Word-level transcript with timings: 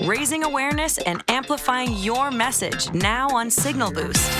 raising 0.00 0.42
awareness 0.42 0.98
and 0.98 1.22
amplifying 1.28 1.92
your 1.94 2.30
message 2.30 2.92
now 2.92 3.28
on 3.28 3.50
Signal 3.50 3.92
Boost. 3.92 4.30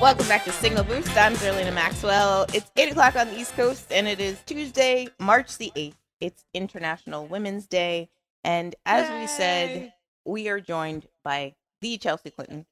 Welcome 0.00 0.28
back 0.28 0.44
to 0.44 0.52
Signal 0.52 0.84
Boost. 0.84 1.16
I'm 1.16 1.34
Zerlina 1.34 1.72
Maxwell. 1.72 2.46
It's 2.52 2.70
8 2.76 2.92
o'clock 2.92 3.16
on 3.16 3.28
the 3.28 3.38
East 3.38 3.54
Coast, 3.56 3.92
and 3.92 4.06
it 4.06 4.20
is 4.20 4.40
Tuesday, 4.44 5.08
March 5.18 5.56
the 5.56 5.72
8th. 5.74 5.94
It's 6.20 6.44
International 6.52 7.26
Women's 7.26 7.66
Day. 7.66 8.10
And 8.42 8.74
as 8.84 9.08
Yay. 9.08 9.20
we 9.20 9.26
said, 9.26 9.92
we 10.24 10.48
are 10.48 10.60
joined 10.60 11.06
by 11.22 11.54
the 11.80 11.96
Chelsea 11.96 12.30
Clinton. 12.30 12.66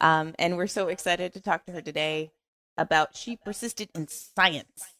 Um, 0.00 0.34
and 0.38 0.56
we're 0.56 0.66
so 0.66 0.88
excited 0.88 1.32
to 1.34 1.40
talk 1.40 1.66
to 1.66 1.72
her 1.72 1.82
today 1.82 2.32
about 2.76 3.16
She 3.16 3.36
Persisted 3.36 3.90
in 3.94 4.08
Science. 4.08 4.91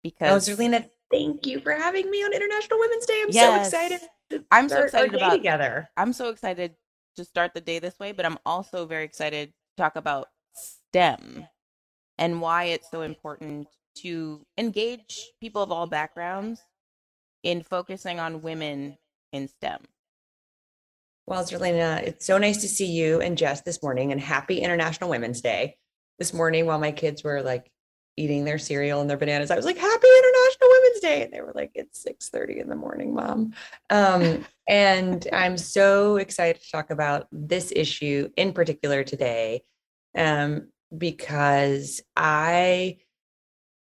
Oh, 0.00 0.08
because 0.10 0.48
oh, 0.48 0.52
Zerlina, 0.52 0.88
thank 1.10 1.46
you 1.46 1.60
for 1.60 1.72
having 1.72 2.10
me 2.10 2.18
on 2.22 2.32
International 2.32 2.78
Women's 2.78 3.06
Day. 3.06 3.22
I'm 3.22 3.30
yes. 3.30 3.70
so 3.70 3.78
excited. 3.78 4.08
I'm 4.50 4.68
so 4.68 4.82
excited 4.82 5.14
about 5.14 5.32
together. 5.32 5.88
I'm 5.96 6.12
so 6.12 6.28
excited 6.28 6.74
to 7.16 7.24
start 7.24 7.52
the 7.54 7.60
day 7.60 7.78
this 7.78 7.98
way, 7.98 8.12
but 8.12 8.24
I'm 8.24 8.38
also 8.46 8.86
very 8.86 9.04
excited 9.04 9.48
to 9.48 9.82
talk 9.82 9.96
about 9.96 10.28
STEM 10.54 11.46
and 12.18 12.40
why 12.40 12.64
it's 12.64 12.90
so 12.90 13.02
important 13.02 13.68
to 13.96 14.46
engage 14.56 15.32
people 15.40 15.62
of 15.62 15.72
all 15.72 15.86
backgrounds 15.86 16.62
in 17.42 17.62
focusing 17.62 18.20
on 18.20 18.42
women 18.42 18.96
in 19.32 19.48
STEM. 19.48 19.80
Well, 21.26 21.44
Zerlina, 21.44 22.02
it's 22.02 22.26
so 22.26 22.38
nice 22.38 22.58
to 22.58 22.68
see 22.68 22.86
you 22.86 23.20
and 23.20 23.38
Jess 23.38 23.62
this 23.62 23.82
morning 23.82 24.12
and 24.12 24.20
happy 24.20 24.58
International 24.58 25.10
Women's 25.10 25.40
Day. 25.40 25.76
This 26.18 26.34
morning, 26.34 26.66
while 26.66 26.78
my 26.78 26.92
kids 26.92 27.24
were 27.24 27.40
like 27.40 27.70
eating 28.16 28.44
their 28.44 28.58
cereal 28.58 29.00
and 29.00 29.08
their 29.08 29.16
bananas, 29.16 29.50
I 29.50 29.56
was 29.56 29.64
like, 29.64 29.78
Happy 29.78 30.08
International 30.18 30.68
Women's 30.70 31.00
Day. 31.00 31.22
And 31.22 31.32
they 31.32 31.40
were 31.40 31.52
like, 31.54 31.70
It's 31.74 32.02
6 32.02 32.28
30 32.28 32.60
in 32.60 32.68
the 32.68 32.76
morning, 32.76 33.14
mom. 33.14 33.54
Um, 33.88 34.44
and 34.68 35.26
I'm 35.32 35.56
so 35.56 36.16
excited 36.16 36.62
to 36.62 36.70
talk 36.70 36.90
about 36.90 37.26
this 37.32 37.72
issue 37.74 38.30
in 38.36 38.52
particular 38.52 39.04
today 39.04 39.62
um, 40.16 40.68
because 40.96 42.00
I 42.16 42.98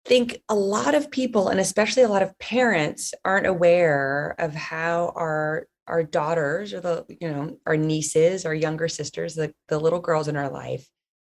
think 0.04 0.40
a 0.48 0.54
lot 0.54 0.94
of 0.94 1.10
people, 1.10 1.48
and 1.48 1.60
especially 1.60 2.02
a 2.02 2.08
lot 2.08 2.22
of 2.22 2.38
parents, 2.38 3.14
aren't 3.24 3.46
aware 3.46 4.34
of 4.38 4.54
how 4.54 5.12
our 5.16 5.66
our 5.88 6.02
daughters 6.02 6.74
or 6.74 6.80
the 6.80 7.04
you 7.20 7.30
know 7.30 7.58
our 7.66 7.76
nieces 7.76 8.44
our 8.44 8.54
younger 8.54 8.88
sisters 8.88 9.34
the, 9.34 9.52
the 9.68 9.78
little 9.78 10.00
girls 10.00 10.28
in 10.28 10.36
our 10.36 10.50
life 10.50 10.86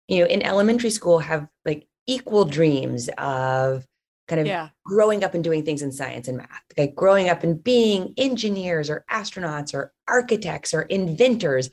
you 0.07 0.19
know 0.19 0.25
in 0.25 0.43
elementary 0.43 0.89
school 0.89 1.19
have 1.19 1.47
like 1.63 1.87
equal 2.07 2.45
dreams 2.45 3.09
of 3.17 3.85
kind 4.27 4.41
of 4.41 4.47
yeah. 4.47 4.69
growing 4.85 5.23
up 5.23 5.33
and 5.33 5.43
doing 5.43 5.63
things 5.63 5.81
in 5.81 5.91
science 5.91 6.27
and 6.27 6.37
math 6.37 6.63
like 6.77 6.95
growing 6.95 7.29
up 7.29 7.43
and 7.43 7.63
being 7.63 8.13
engineers 8.17 8.89
or 8.89 9.05
astronauts 9.11 9.73
or 9.73 9.93
architects 10.07 10.73
or 10.73 10.81
inventors 10.83 11.69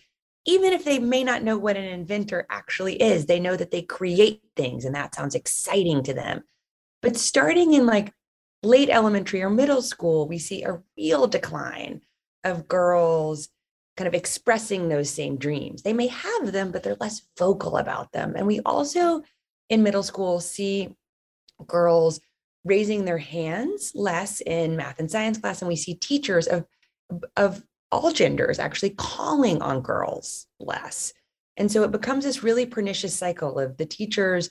even 0.47 0.73
if 0.73 0.85
they 0.85 0.99
may 0.99 1.25
not 1.25 1.43
know 1.43 1.57
what 1.57 1.77
an 1.77 1.85
inventor 1.85 2.47
actually 2.51 3.01
is, 3.01 3.27
they 3.27 3.41
know 3.41 3.57
that 3.57 3.71
they 3.71 3.83
create 3.83 4.43
things 4.57 4.85
and 4.85 4.95
that 4.95 5.15
sounds 5.15 5.35
exciting 5.35 6.03
to 6.03 6.13
them. 6.13 6.43
But 7.03 7.17
starting 7.17 7.73
in 7.73 7.87
like 7.87 8.13
late 8.63 8.91
elementary 8.91 9.43
or 9.43 9.51
middle 9.51 9.83
school, 9.83 10.29
we 10.29 10.39
see 10.39 10.63
a 10.63 10.81
real 10.98 11.27
decline 11.27 12.03
of 12.45 12.69
girls 12.69 13.48
kind 13.97 14.09
of 14.09 14.15
expressing 14.15 14.89
those 14.89 15.09
same 15.09 15.37
dreams. 15.37 15.83
They 15.83 15.93
may 15.93 16.09
have 16.09 16.53
them, 16.53 16.73
but 16.73 16.83
they're 16.83 16.97
less 17.01 17.23
vocal 17.39 17.79
about 17.79 18.13
them. 18.13 18.35
And 18.37 18.47
we 18.47 18.61
also 18.61 19.23
in 19.69 19.83
middle 19.83 20.03
school 20.03 20.41
see 20.41 20.95
girls 21.67 22.20
raising 22.65 23.05
their 23.05 23.19
hands 23.19 23.93
less 23.95 24.41
in 24.41 24.77
math 24.77 24.98
and 24.98 25.11
science 25.11 25.39
class 25.39 25.61
and 25.61 25.69
we 25.69 25.77
see 25.77 25.95
teachers 25.95 26.47
of 26.47 26.65
of 27.37 27.62
all 27.95 28.11
genders 28.11 28.59
actually 28.59 28.91
calling 28.91 29.62
on 29.62 29.81
girls 29.81 30.47
less. 30.58 31.13
And 31.57 31.70
so 31.70 31.85
it 31.85 31.92
becomes 31.92 32.25
this 32.25 32.42
really 32.42 32.67
pernicious 32.67 33.14
cycle 33.14 33.58
of 33.61 33.77
the 33.77 33.86
teachers 33.86 34.51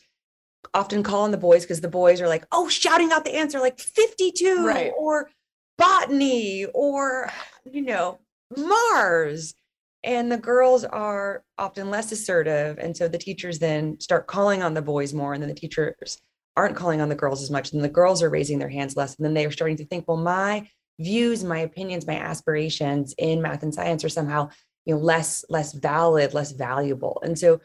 often 0.73 1.03
call 1.03 1.23
on 1.23 1.31
the 1.31 1.37
boys 1.37 1.63
because 1.63 1.81
the 1.81 1.89
boys 1.89 2.21
are 2.21 2.27
like, 2.29 2.45
oh, 2.53 2.69
shouting 2.69 3.11
out 3.11 3.25
the 3.25 3.35
answer 3.35 3.59
like 3.59 3.79
52 3.79 4.65
right. 4.65 4.93
or 4.97 5.29
botany 5.77 6.65
or, 6.73 7.29
you 7.69 7.81
know, 7.81 8.19
Mars. 8.55 9.55
And 10.03 10.31
the 10.31 10.37
girls 10.37 10.83
are 10.83 11.43
often 11.57 11.89
less 11.89 12.11
assertive. 12.11 12.77
And 12.77 12.95
so 12.95 13.07
the 13.07 13.17
teachers 13.17 13.59
then 13.59 13.99
start 13.99 14.27
calling 14.27 14.61
on 14.61 14.73
the 14.73 14.81
boys 14.81 15.13
more. 15.13 15.33
And 15.33 15.41
then 15.41 15.49
the 15.49 15.55
teachers 15.55 16.21
aren't 16.57 16.75
calling 16.75 17.01
on 17.01 17.09
the 17.09 17.15
girls 17.15 17.41
as 17.41 17.49
much. 17.49 17.71
And 17.71 17.83
the 17.83 17.89
girls 17.89 18.21
are 18.21 18.29
raising 18.29 18.59
their 18.59 18.69
hands 18.69 18.97
less. 18.97 19.15
And 19.15 19.25
then 19.25 19.33
they 19.33 19.45
are 19.45 19.51
starting 19.51 19.77
to 19.77 19.85
think, 19.85 20.05
well, 20.07 20.17
my 20.17 20.67
views, 20.99 21.43
my 21.43 21.59
opinions, 21.59 22.05
my 22.05 22.17
aspirations 22.17 23.15
in 23.17 23.41
math 23.41 23.63
and 23.63 23.73
science 23.73 24.03
are 24.03 24.09
somehow, 24.09 24.49
you 24.85 24.95
know, 24.95 25.01
less 25.01 25.45
less 25.49 25.73
valid, 25.73 26.33
less 26.33 26.51
valuable. 26.51 27.19
And 27.23 27.39
so, 27.39 27.61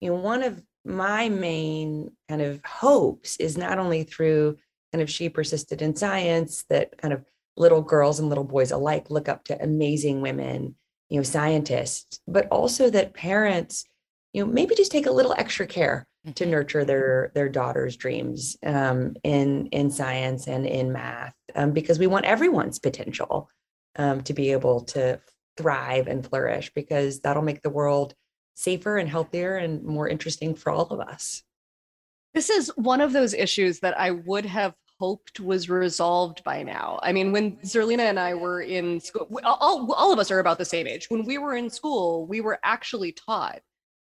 you 0.00 0.10
know, 0.10 0.16
one 0.16 0.42
of 0.42 0.62
my 0.84 1.28
main 1.28 2.10
kind 2.28 2.42
of 2.42 2.60
hopes 2.64 3.36
is 3.36 3.56
not 3.56 3.78
only 3.78 4.02
through 4.02 4.56
kind 4.92 5.02
of 5.02 5.10
she 5.10 5.28
persisted 5.28 5.80
in 5.80 5.94
science 5.94 6.64
that 6.68 6.98
kind 6.98 7.14
of 7.14 7.24
little 7.56 7.82
girls 7.82 8.18
and 8.18 8.28
little 8.28 8.44
boys 8.44 8.72
alike 8.72 9.10
look 9.10 9.28
up 9.28 9.44
to 9.44 9.62
amazing 9.62 10.20
women, 10.20 10.74
you 11.12 11.18
know, 11.18 11.22
scientists, 11.22 12.20
but 12.26 12.48
also 12.48 12.88
that 12.88 13.12
parents, 13.12 13.84
you 14.32 14.42
know, 14.42 14.50
maybe 14.50 14.74
just 14.74 14.90
take 14.90 15.04
a 15.04 15.12
little 15.12 15.34
extra 15.36 15.66
care 15.66 16.06
to 16.24 16.32
mm-hmm. 16.32 16.50
nurture 16.52 16.86
their 16.86 17.30
their 17.34 17.50
daughters' 17.50 17.98
dreams 17.98 18.56
um, 18.64 19.14
in 19.22 19.66
in 19.66 19.90
science 19.90 20.48
and 20.48 20.66
in 20.66 20.90
math, 20.90 21.34
um, 21.54 21.72
because 21.72 21.98
we 21.98 22.06
want 22.06 22.24
everyone's 22.24 22.78
potential 22.78 23.50
um, 23.96 24.22
to 24.22 24.32
be 24.32 24.52
able 24.52 24.80
to 24.84 25.20
thrive 25.58 26.06
and 26.06 26.24
flourish, 26.24 26.72
because 26.74 27.20
that'll 27.20 27.42
make 27.42 27.60
the 27.60 27.68
world 27.68 28.14
safer 28.54 28.96
and 28.96 29.10
healthier 29.10 29.56
and 29.56 29.82
more 29.84 30.08
interesting 30.08 30.54
for 30.54 30.72
all 30.72 30.86
of 30.86 31.00
us. 31.00 31.42
This 32.32 32.48
is 32.48 32.72
one 32.76 33.02
of 33.02 33.12
those 33.12 33.34
issues 33.34 33.80
that 33.80 34.00
I 34.00 34.12
would 34.12 34.46
have 34.46 34.72
hoped 35.02 35.40
was 35.40 35.68
resolved 35.68 36.44
by 36.44 36.62
now. 36.62 37.00
I 37.02 37.12
mean, 37.12 37.32
when 37.32 37.56
Zerlina 37.56 38.08
and 38.08 38.20
I 38.20 38.34
were 38.34 38.60
in 38.62 39.00
school, 39.00 39.28
all, 39.42 39.92
all 39.92 40.12
of 40.12 40.20
us 40.20 40.30
are 40.30 40.38
about 40.38 40.58
the 40.58 40.64
same 40.64 40.86
age. 40.86 41.06
When 41.08 41.24
we 41.24 41.38
were 41.38 41.56
in 41.56 41.70
school, 41.70 42.24
we 42.24 42.40
were 42.40 42.60
actually 42.62 43.10
taught 43.10 43.62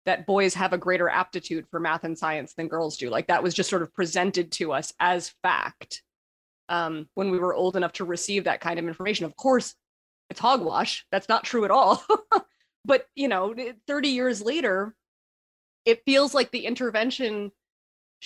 that 0.06 0.28
boys 0.28 0.54
have 0.54 0.72
a 0.72 0.78
greater 0.78 1.10
aptitude 1.10 1.66
for 1.72 1.80
math 1.80 2.04
and 2.04 2.16
science 2.16 2.54
than 2.54 2.68
girls 2.68 2.96
do. 2.98 3.10
Like 3.10 3.26
that 3.26 3.42
was 3.42 3.56
just 3.56 3.72
sort 3.72 3.82
of 3.82 3.92
presented 3.92 4.52
to 4.52 4.72
us 4.72 4.94
as 5.00 5.34
fact 5.42 6.04
um, 6.70 7.10
when 7.16 7.32
we 7.32 7.40
were 7.40 7.56
old 7.56 7.76
enough 7.76 7.94
to 7.94 8.06
receive 8.06 8.44
that 8.44 8.62
kind 8.62 8.78
of 8.78 8.88
information. 8.88 9.26
Of 9.26 9.36
course, 9.36 9.74
it's 10.30 10.40
hogwash. 10.40 11.08
That's 11.12 11.28
not 11.28 11.44
true 11.44 11.66
at 11.66 11.72
all. 11.72 12.06
but, 12.86 13.08
you 13.16 13.30
know, 13.30 13.56
30 13.88 14.10
years 14.10 14.44
later, 14.44 14.94
it 15.86 16.04
feels 16.06 16.36
like 16.36 16.52
the 16.52 16.68
intervention 16.68 17.52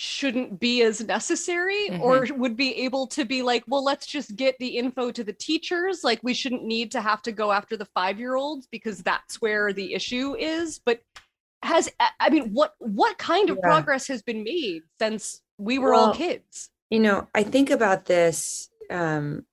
shouldn't 0.00 0.60
be 0.60 0.82
as 0.82 1.04
necessary 1.04 1.88
mm-hmm. 1.90 2.00
or 2.00 2.24
would 2.36 2.56
be 2.56 2.72
able 2.84 3.04
to 3.04 3.24
be 3.24 3.42
like 3.42 3.64
well 3.66 3.82
let's 3.82 4.06
just 4.06 4.36
get 4.36 4.56
the 4.60 4.78
info 4.78 5.10
to 5.10 5.24
the 5.24 5.32
teachers 5.32 6.04
like 6.04 6.20
we 6.22 6.32
shouldn't 6.32 6.62
need 6.62 6.92
to 6.92 7.00
have 7.00 7.20
to 7.20 7.32
go 7.32 7.50
after 7.50 7.76
the 7.76 7.84
5 7.84 8.16
year 8.16 8.36
olds 8.36 8.68
because 8.70 9.02
that's 9.02 9.40
where 9.40 9.72
the 9.72 9.92
issue 9.94 10.36
is 10.36 10.78
but 10.78 11.00
has 11.64 11.90
i 12.20 12.30
mean 12.30 12.52
what 12.52 12.74
what 12.78 13.18
kind 13.18 13.50
of 13.50 13.56
yeah. 13.56 13.62
progress 13.62 14.06
has 14.06 14.22
been 14.22 14.44
made 14.44 14.82
since 15.00 15.42
we 15.58 15.80
were 15.80 15.90
well, 15.90 16.06
all 16.06 16.14
kids 16.14 16.70
you 16.90 17.00
know 17.00 17.26
i 17.34 17.42
think 17.42 17.68
about 17.68 18.04
this 18.04 18.70
um 18.90 19.44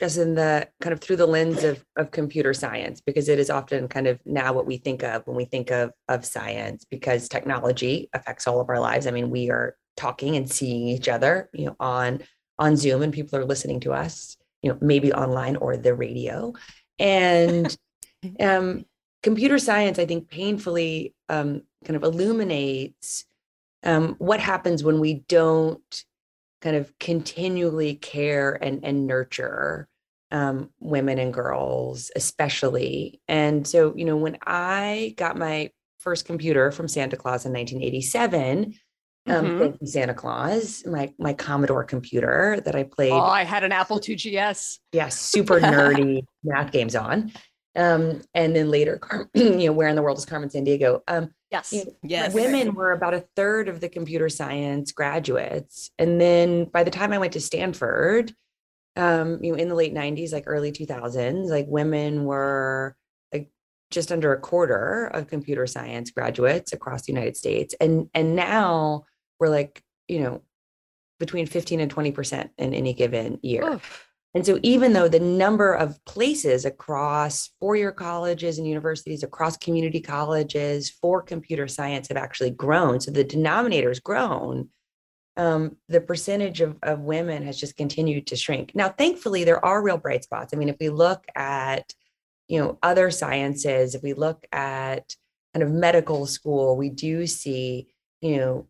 as 0.00 0.16
in 0.16 0.34
the 0.34 0.66
kind 0.80 0.94
of 0.94 1.00
through 1.00 1.16
the 1.16 1.26
lens 1.26 1.62
of 1.62 1.84
of 1.98 2.10
computer 2.10 2.54
science 2.54 3.02
because 3.02 3.28
it 3.28 3.38
is 3.38 3.50
often 3.50 3.86
kind 3.86 4.06
of 4.06 4.18
now 4.24 4.54
what 4.54 4.64
we 4.64 4.78
think 4.78 5.02
of 5.02 5.26
when 5.26 5.36
we 5.36 5.44
think 5.44 5.70
of 5.70 5.92
of 6.08 6.24
science 6.24 6.86
because 6.90 7.28
technology 7.28 8.08
affects 8.14 8.46
all 8.46 8.62
of 8.62 8.70
our 8.70 8.80
lives 8.80 9.06
i 9.06 9.10
mean 9.10 9.28
we 9.28 9.50
are 9.50 9.76
talking 9.96 10.36
and 10.36 10.50
seeing 10.50 10.88
each 10.88 11.08
other 11.08 11.50
you 11.52 11.66
know 11.66 11.76
on 11.80 12.20
on 12.58 12.76
zoom 12.76 13.02
and 13.02 13.12
people 13.12 13.38
are 13.38 13.44
listening 13.44 13.80
to 13.80 13.92
us 13.92 14.36
you 14.62 14.70
know 14.70 14.78
maybe 14.80 15.12
online 15.12 15.56
or 15.56 15.76
the 15.76 15.94
radio 15.94 16.52
and 16.98 17.76
um 18.40 18.84
computer 19.22 19.58
science, 19.58 19.98
I 19.98 20.06
think, 20.06 20.28
painfully 20.28 21.14
um, 21.28 21.62
kind 21.84 21.96
of 21.96 22.02
illuminates 22.02 23.24
um, 23.82 24.14
what 24.18 24.40
happens 24.40 24.84
when 24.84 25.00
we 25.00 25.24
don't 25.28 26.04
kind 26.60 26.76
of 26.76 26.92
continually 26.98 27.94
care 27.94 28.52
and, 28.62 28.84
and 28.84 29.06
nurture 29.06 29.88
um, 30.30 30.70
women 30.78 31.18
and 31.18 31.32
girls, 31.32 32.10
especially. 32.14 33.20
And 33.26 33.66
so, 33.66 33.94
you 33.96 34.04
know, 34.04 34.16
when 34.16 34.38
I 34.46 35.14
got 35.16 35.36
my 35.36 35.70
first 35.98 36.24
computer 36.24 36.70
from 36.70 36.88
Santa 36.88 37.16
Claus 37.16 37.46
in 37.46 37.52
1987, 37.52 38.74
um, 39.30 39.44
mm-hmm. 39.44 39.58
thank 39.58 39.80
you, 39.80 39.86
Santa 39.86 40.14
Claus, 40.14 40.84
my 40.86 41.12
my 41.18 41.32
Commodore 41.32 41.84
computer 41.84 42.60
that 42.64 42.74
I 42.74 42.84
played. 42.84 43.12
Oh, 43.12 43.20
I 43.20 43.44
had 43.44 43.64
an 43.64 43.72
Apple 43.72 44.00
IIgs. 44.00 44.30
Yes, 44.30 44.78
yeah, 44.92 45.08
super 45.08 45.60
nerdy 45.60 46.24
math 46.44 46.72
games 46.72 46.94
on. 46.94 47.32
Um, 47.76 48.22
and 48.34 48.54
then 48.54 48.70
later, 48.70 48.98
Car- 48.98 49.30
you 49.34 49.66
know, 49.66 49.72
where 49.72 49.88
in 49.88 49.96
the 49.96 50.02
world 50.02 50.18
is 50.18 50.26
Carmen 50.26 50.48
Sandiego? 50.48 51.00
Um, 51.08 51.30
Yes. 51.50 51.72
You 51.72 51.84
know, 51.84 51.92
Yes. 52.04 52.32
women 52.32 52.74
were 52.74 52.92
about 52.92 53.14
a 53.14 53.24
third 53.34 53.68
of 53.68 53.80
the 53.80 53.88
computer 53.88 54.28
science 54.28 54.92
graduates. 54.92 55.90
And 55.98 56.20
then 56.20 56.66
by 56.66 56.84
the 56.84 56.92
time 56.92 57.12
I 57.12 57.18
went 57.18 57.32
to 57.32 57.40
Stanford, 57.40 58.32
um, 58.96 59.42
you 59.42 59.52
know, 59.52 59.58
in 59.58 59.68
the 59.68 59.74
late 59.74 59.94
90s, 59.94 60.32
like 60.32 60.44
early 60.46 60.70
2000s, 60.70 61.48
like 61.50 61.66
women 61.68 62.24
were 62.24 62.96
like 63.32 63.50
just 63.90 64.12
under 64.12 64.32
a 64.32 64.40
quarter 64.40 65.06
of 65.06 65.26
computer 65.26 65.66
science 65.66 66.10
graduates 66.10 66.72
across 66.72 67.02
the 67.02 67.12
United 67.12 67.36
States. 67.36 67.74
And 67.80 68.08
and 68.14 68.36
now 68.36 69.04
we're 69.40 69.48
like, 69.48 69.82
you 70.06 70.20
know, 70.20 70.42
between 71.18 71.46
15 71.46 71.80
and 71.80 71.94
20% 71.94 72.50
in 72.58 72.74
any 72.74 72.94
given 72.94 73.40
year. 73.42 73.74
Oof. 73.74 74.06
And 74.32 74.46
so, 74.46 74.60
even 74.62 74.92
though 74.92 75.08
the 75.08 75.18
number 75.18 75.72
of 75.72 76.02
places 76.04 76.64
across 76.64 77.50
four 77.58 77.74
year 77.74 77.90
colleges 77.90 78.58
and 78.58 78.66
universities, 78.66 79.24
across 79.24 79.56
community 79.56 80.00
colleges 80.00 80.88
for 80.88 81.20
computer 81.20 81.66
science 81.66 82.08
have 82.08 82.16
actually 82.16 82.50
grown, 82.50 83.00
so 83.00 83.10
the 83.10 83.24
denominator 83.24 83.88
has 83.88 83.98
grown, 83.98 84.68
um, 85.36 85.76
the 85.88 86.00
percentage 86.00 86.60
of, 86.60 86.76
of 86.84 87.00
women 87.00 87.42
has 87.44 87.58
just 87.58 87.76
continued 87.76 88.28
to 88.28 88.36
shrink. 88.36 88.72
Now, 88.74 88.88
thankfully, 88.88 89.42
there 89.42 89.64
are 89.64 89.82
real 89.82 89.98
bright 89.98 90.22
spots. 90.22 90.54
I 90.54 90.56
mean, 90.56 90.68
if 90.68 90.76
we 90.78 90.90
look 90.90 91.24
at 91.34 91.92
you 92.46 92.60
know 92.60 92.78
other 92.84 93.10
sciences, 93.10 93.96
if 93.96 94.02
we 94.02 94.12
look 94.12 94.46
at 94.52 95.16
kind 95.54 95.64
of 95.64 95.70
medical 95.72 96.26
school, 96.26 96.76
we 96.76 96.88
do 96.88 97.26
see 97.26 97.88
you 98.20 98.36
know 98.36 98.68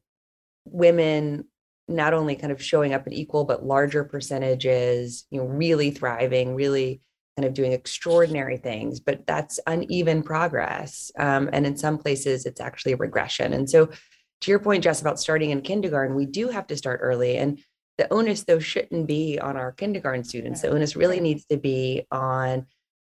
women 0.64 1.44
not 1.88 2.14
only 2.14 2.36
kind 2.36 2.52
of 2.52 2.62
showing 2.62 2.94
up 2.94 3.06
in 3.06 3.12
equal 3.12 3.44
but 3.44 3.64
larger 3.64 4.04
percentages 4.04 5.26
you 5.30 5.40
know 5.40 5.46
really 5.46 5.90
thriving 5.90 6.54
really 6.54 7.00
kind 7.36 7.46
of 7.46 7.54
doing 7.54 7.72
extraordinary 7.72 8.56
things 8.56 9.00
but 9.00 9.26
that's 9.26 9.60
uneven 9.66 10.22
progress. 10.22 11.10
Um, 11.18 11.48
and 11.52 11.66
in 11.66 11.76
some 11.76 11.98
places 11.98 12.46
it's 12.46 12.60
actually 12.60 12.92
a 12.92 12.96
regression. 12.96 13.52
And 13.52 13.68
so 13.68 13.88
to 14.42 14.50
your 14.50 14.60
point 14.60 14.84
jess 14.84 15.00
about 15.00 15.20
starting 15.20 15.50
in 15.50 15.62
kindergarten 15.62 16.16
we 16.16 16.26
do 16.26 16.48
have 16.48 16.66
to 16.68 16.76
start 16.76 17.00
early. 17.02 17.36
And 17.36 17.58
the 17.98 18.12
onus 18.12 18.44
though 18.44 18.58
shouldn't 18.58 19.06
be 19.06 19.38
on 19.38 19.56
our 19.56 19.72
kindergarten 19.72 20.24
students. 20.24 20.62
The 20.62 20.70
onus 20.70 20.96
really 20.96 21.20
needs 21.20 21.44
to 21.46 21.56
be 21.56 22.06
on 22.10 22.66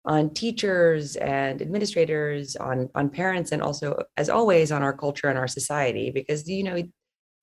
on 0.06 0.30
teachers 0.36 1.16
and 1.16 1.62
administrators 1.62 2.56
on 2.56 2.90
on 2.94 3.10
parents 3.10 3.52
and 3.52 3.62
also 3.62 4.04
as 4.18 4.30
always 4.30 4.72
on 4.72 4.84
our 4.84 4.94
culture 4.94 5.28
and 5.28 5.38
our 5.38 5.48
society. 5.48 6.12
Because 6.12 6.48
you 6.48 6.64
know 6.64 6.84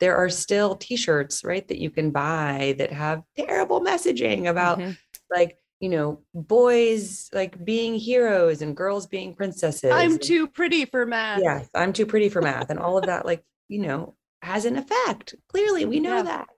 there 0.02 0.16
are 0.16 0.28
still 0.28 0.74
t-shirts 0.74 1.44
right 1.44 1.68
that 1.68 1.78
you 1.78 1.88
can 1.88 2.10
buy 2.10 2.74
that 2.76 2.90
have 2.92 3.22
terrible 3.36 3.80
messaging 3.80 4.48
about 4.50 4.80
Mhm. 4.80 4.98
like 5.30 5.56
you 5.78 5.88
know 5.88 6.20
boys 6.34 7.30
like 7.32 7.64
being 7.64 7.94
heroes 7.94 8.62
and 8.62 8.76
girls 8.76 9.06
being 9.06 9.32
princesses 9.32 9.92
I'm 9.92 10.12
and- 10.12 10.22
too 10.22 10.48
pretty 10.48 10.86
for 10.86 11.06
math. 11.06 11.40
yes 11.40 11.68
i'm 11.72 11.92
too 11.92 12.04
pretty 12.06 12.28
for 12.28 12.42
math 12.42 12.68
and 12.70 12.80
all 12.80 12.98
of 12.98 13.06
that 13.06 13.24
like 13.24 13.44
you 13.68 13.78
know 13.78 14.16
has 14.42 14.64
an 14.64 14.76
effect 14.76 15.36
clearly 15.48 15.84
we 15.84 16.00
know 16.00 16.16
Yeah. 16.16 16.22
that 16.22 16.48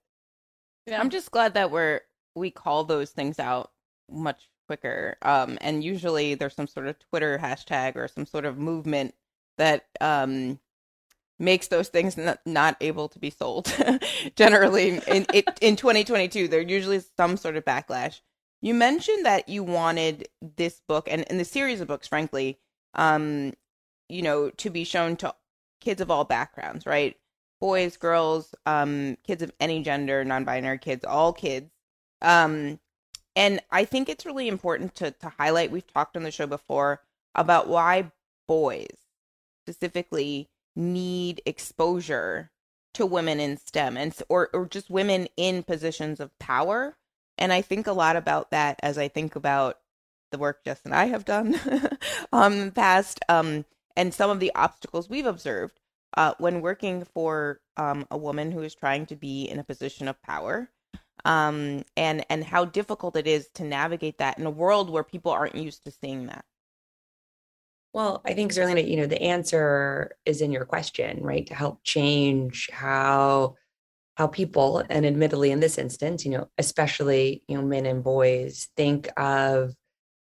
Yeah. 0.86 1.00
I'm 1.00 1.10
just 1.10 1.30
glad 1.30 1.52
that 1.54 1.70
we're 1.70 2.00
we 2.34 2.50
call 2.50 2.84
those 2.84 3.10
things 3.10 3.38
out 3.38 3.70
much 4.10 4.50
quicker. 4.66 5.16
Um, 5.22 5.56
and 5.60 5.84
usually 5.84 6.34
there's 6.34 6.54
some 6.56 6.66
sort 6.66 6.88
of 6.88 6.98
Twitter 6.98 7.38
hashtag 7.38 7.96
or 7.96 8.08
some 8.08 8.26
sort 8.26 8.44
of 8.44 8.58
movement 8.58 9.14
that 9.58 9.84
um 10.00 10.58
makes 11.38 11.68
those 11.68 11.88
things 11.88 12.16
not, 12.16 12.38
not 12.46 12.76
able 12.80 13.08
to 13.08 13.18
be 13.18 13.30
sold. 13.30 13.72
Generally, 14.36 15.00
in 15.08 15.26
it 15.32 15.46
in 15.60 15.76
2022, 15.76 16.48
there 16.48 16.60
usually 16.60 17.00
some 17.16 17.36
sort 17.36 17.56
of 17.56 17.64
backlash. 17.64 18.20
You 18.62 18.74
mentioned 18.74 19.26
that 19.26 19.48
you 19.48 19.62
wanted 19.62 20.28
this 20.56 20.80
book 20.88 21.08
and, 21.10 21.28
and 21.28 21.38
the 21.38 21.44
series 21.44 21.80
of 21.80 21.88
books, 21.88 22.08
frankly, 22.08 22.58
um, 22.94 23.52
you 24.08 24.22
know, 24.22 24.50
to 24.50 24.70
be 24.70 24.84
shown 24.84 25.16
to 25.16 25.34
kids 25.80 26.00
of 26.00 26.10
all 26.10 26.24
backgrounds, 26.24 26.86
right? 26.86 27.16
Boys, 27.60 27.96
girls, 27.96 28.54
um, 28.66 29.16
kids 29.26 29.42
of 29.42 29.52
any 29.60 29.82
gender, 29.82 30.24
non-binary 30.24 30.78
kids, 30.78 31.04
all 31.04 31.32
kids. 31.32 31.70
Um, 32.22 32.78
and 33.36 33.60
I 33.70 33.84
think 33.84 34.08
it's 34.08 34.26
really 34.26 34.48
important 34.48 34.94
to 34.96 35.10
to 35.10 35.28
highlight. 35.28 35.70
We've 35.70 35.86
talked 35.86 36.16
on 36.16 36.22
the 36.22 36.30
show 36.30 36.46
before 36.46 37.02
about 37.34 37.68
why 37.68 38.12
boys 38.46 38.96
specifically 39.66 40.48
need 40.76 41.42
exposure 41.46 42.50
to 42.94 43.06
women 43.06 43.40
in 43.40 43.56
STEM 43.56 43.96
and 43.96 44.14
or 44.28 44.48
or 44.52 44.66
just 44.66 44.90
women 44.90 45.28
in 45.36 45.62
positions 45.62 46.20
of 46.20 46.36
power. 46.38 46.96
And 47.36 47.52
I 47.52 47.62
think 47.62 47.86
a 47.86 47.92
lot 47.92 48.16
about 48.16 48.50
that 48.52 48.78
as 48.82 48.96
I 48.96 49.08
think 49.08 49.36
about 49.36 49.78
the 50.30 50.38
work 50.38 50.64
Jess 50.64 50.80
and 50.84 50.94
I 50.94 51.06
have 51.06 51.24
done 51.24 51.54
um 52.32 52.52
in 52.54 52.66
the 52.66 52.72
past 52.72 53.20
um 53.28 53.64
and 53.96 54.12
some 54.12 54.30
of 54.30 54.40
the 54.40 54.52
obstacles 54.54 55.08
we've 55.08 55.26
observed 55.26 55.78
uh 56.16 56.34
when 56.38 56.60
working 56.60 57.04
for 57.04 57.60
um 57.76 58.06
a 58.10 58.18
woman 58.18 58.50
who 58.50 58.62
is 58.62 58.74
trying 58.74 59.06
to 59.06 59.16
be 59.16 59.44
in 59.44 59.58
a 59.60 59.64
position 59.64 60.08
of 60.08 60.20
power 60.22 60.70
um 61.24 61.84
and 61.96 62.26
and 62.28 62.44
how 62.44 62.64
difficult 62.64 63.16
it 63.16 63.28
is 63.28 63.48
to 63.54 63.64
navigate 63.64 64.18
that 64.18 64.38
in 64.38 64.46
a 64.46 64.50
world 64.50 64.90
where 64.90 65.04
people 65.04 65.30
aren't 65.30 65.54
used 65.54 65.84
to 65.84 65.92
seeing 65.92 66.26
that. 66.26 66.44
Well, 67.94 68.22
I 68.24 68.34
think 68.34 68.52
Zerlina, 68.52 68.86
you 68.86 68.96
know, 68.96 69.06
the 69.06 69.22
answer 69.22 70.16
is 70.26 70.40
in 70.40 70.50
your 70.50 70.64
question, 70.64 71.22
right? 71.22 71.46
To 71.46 71.54
help 71.54 71.84
change 71.84 72.68
how 72.72 73.54
how 74.16 74.26
people, 74.28 74.82
and 74.90 75.06
admittedly 75.06 75.50
in 75.52 75.60
this 75.60 75.78
instance, 75.78 76.24
you 76.24 76.32
know, 76.32 76.48
especially 76.58 77.44
you 77.48 77.56
know 77.56 77.64
men 77.64 77.86
and 77.86 78.02
boys, 78.02 78.68
think 78.76 79.08
of 79.16 79.74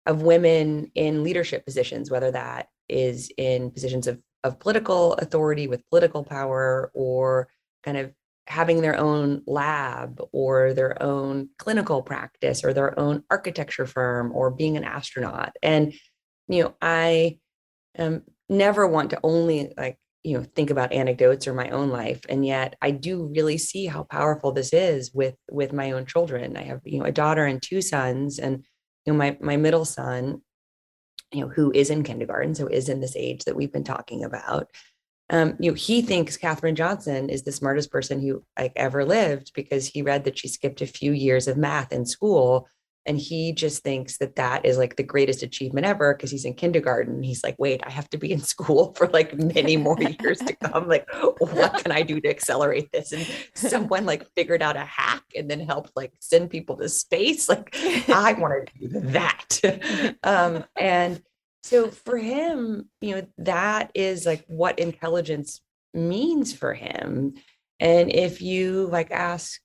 of 0.07 0.23
women 0.23 0.91
in 0.95 1.25
leadership 1.25 1.65
positions, 1.65 2.11
whether 2.11 2.31
that 2.33 2.69
is 2.91 3.31
in 3.39 3.71
positions 3.71 4.07
of 4.07 4.21
of 4.45 4.61
political 4.61 5.15
authority 5.15 5.67
with 5.67 5.89
political 5.89 6.25
power, 6.25 6.91
or 6.95 7.49
kind 7.85 7.97
of 7.97 8.13
having 8.49 8.83
their 8.83 8.99
own 8.99 9.43
lab 9.47 10.21
or 10.33 10.75
their 10.75 11.03
own 11.03 11.49
clinical 11.59 12.03
practice 12.03 12.65
or 12.65 12.75
their 12.75 12.99
own 12.99 13.23
architecture 13.31 13.87
firm 13.87 14.31
or 14.35 14.51
being 14.51 14.77
an 14.77 14.85
astronaut. 14.85 15.57
And 15.63 15.95
you 16.49 16.65
know, 16.65 16.75
I 16.83 17.39
um, 17.99 18.23
never 18.49 18.87
want 18.87 19.11
to 19.11 19.21
only 19.23 19.73
like 19.77 19.99
you 20.23 20.37
know 20.37 20.45
think 20.55 20.71
about 20.71 20.93
anecdotes 20.93 21.47
or 21.49 21.55
my 21.55 21.71
own 21.71 21.91
life 21.91 22.21
and 22.29 22.47
yet 22.47 22.77
i 22.81 22.91
do 22.91 23.31
really 23.35 23.59
see 23.59 23.87
how 23.87 24.05
powerful 24.05 24.53
this 24.53 24.73
is 24.73 25.13
with 25.13 25.35
with 25.51 25.73
my 25.73 25.93
own 25.93 26.07
children. 26.07 26.57
I 26.57 26.63
have 26.63 26.81
you 26.85 26.99
know 26.99 27.07
a 27.07 27.13
daughter 27.13 27.45
and 27.45 27.61
two 27.61 27.83
sons 27.83 28.39
and 28.39 28.65
you 29.05 29.13
know 29.13 29.19
my 29.19 29.37
my 29.41 29.57
middle 29.57 29.85
son 29.85 30.43
you 31.33 31.41
know 31.41 31.49
who 31.49 31.73
is 31.75 31.91
in 31.91 32.03
kindergarten 32.03 32.55
so 32.55 32.67
is 32.67 32.89
in 32.89 33.01
this 33.01 33.17
age 33.17 33.45
that 33.45 33.57
we've 33.57 33.73
been 33.73 33.85
talking 33.85 34.25
about. 34.25 34.69
Um, 35.31 35.57
you 35.59 35.71
know 35.71 35.75
he 35.75 36.03
thinks 36.03 36.37
Katherine 36.37 36.77
Johnson 36.77 37.31
is 37.31 37.43
the 37.43 37.53
smartest 37.53 37.91
person 37.91 38.21
who 38.21 38.45
like 38.59 38.73
ever 38.77 39.05
lived 39.05 39.53
because 39.55 39.87
he 39.87 40.03
read 40.03 40.25
that 40.25 40.39
she 40.39 40.49
skipped 40.49 40.83
a 40.83 40.87
few 40.87 41.13
years 41.13 41.49
of 41.49 41.57
math 41.57 41.93
in 41.93 42.05
school 42.07 42.69
and 43.05 43.19
he 43.19 43.53
just 43.53 43.83
thinks 43.83 44.19
that 44.19 44.37
that 44.37 44.65
is 44.65 44.79
like 44.79 44.97
the 44.97 45.03
greatest 45.03 45.43
achievement 45.43 45.87
ever 45.87 46.15
because 46.15 46.31
he's 46.31 46.45
in 46.45 46.55
kindergarten. 46.55 47.23
He's 47.23 47.43
like 47.43 47.57
wait 47.59 47.81
i 47.85 47.91
have 47.91 48.09
to 48.11 48.19
be 48.19 48.33
in 48.33 48.41
school 48.53 48.95
for 48.95 49.09
like 49.09 49.37
many 49.37 49.77
more 49.77 49.99
years 50.01 50.39
to 50.39 50.55
come. 50.63 50.89
Like 50.89 51.07
what 51.39 51.83
can 51.83 51.93
i 51.93 52.03
do 52.03 52.21
to 52.21 52.29
accelerate 52.29 52.91
this? 52.93 53.13
And 53.13 53.27
someone 53.55 54.07
like 54.07 54.27
figured 54.35 54.63
out 54.63 54.77
a 54.77 54.85
hack 54.85 55.25
and 55.37 55.51
then 55.51 55.61
helped 55.61 55.93
like 55.97 56.13
send 56.21 56.51
people 56.51 56.77
to 56.77 56.89
space. 56.89 57.49
Like 57.49 57.75
i 58.09 58.33
want 58.39 58.69
to 58.69 58.79
do 58.79 59.01
that. 59.01 60.19
Um 60.23 60.65
and 60.79 61.23
so 61.65 61.91
for 61.91 62.19
him 62.19 62.89
you 63.01 63.17
know 63.17 63.27
that 63.39 63.91
is 63.95 64.27
like 64.27 64.45
what 64.47 64.79
intelligence 64.79 65.61
means 65.95 66.53
for 66.53 66.75
him. 66.75 67.35
And 67.81 68.13
if 68.13 68.41
you 68.41 68.87
like 68.87 69.11
ask 69.11 69.61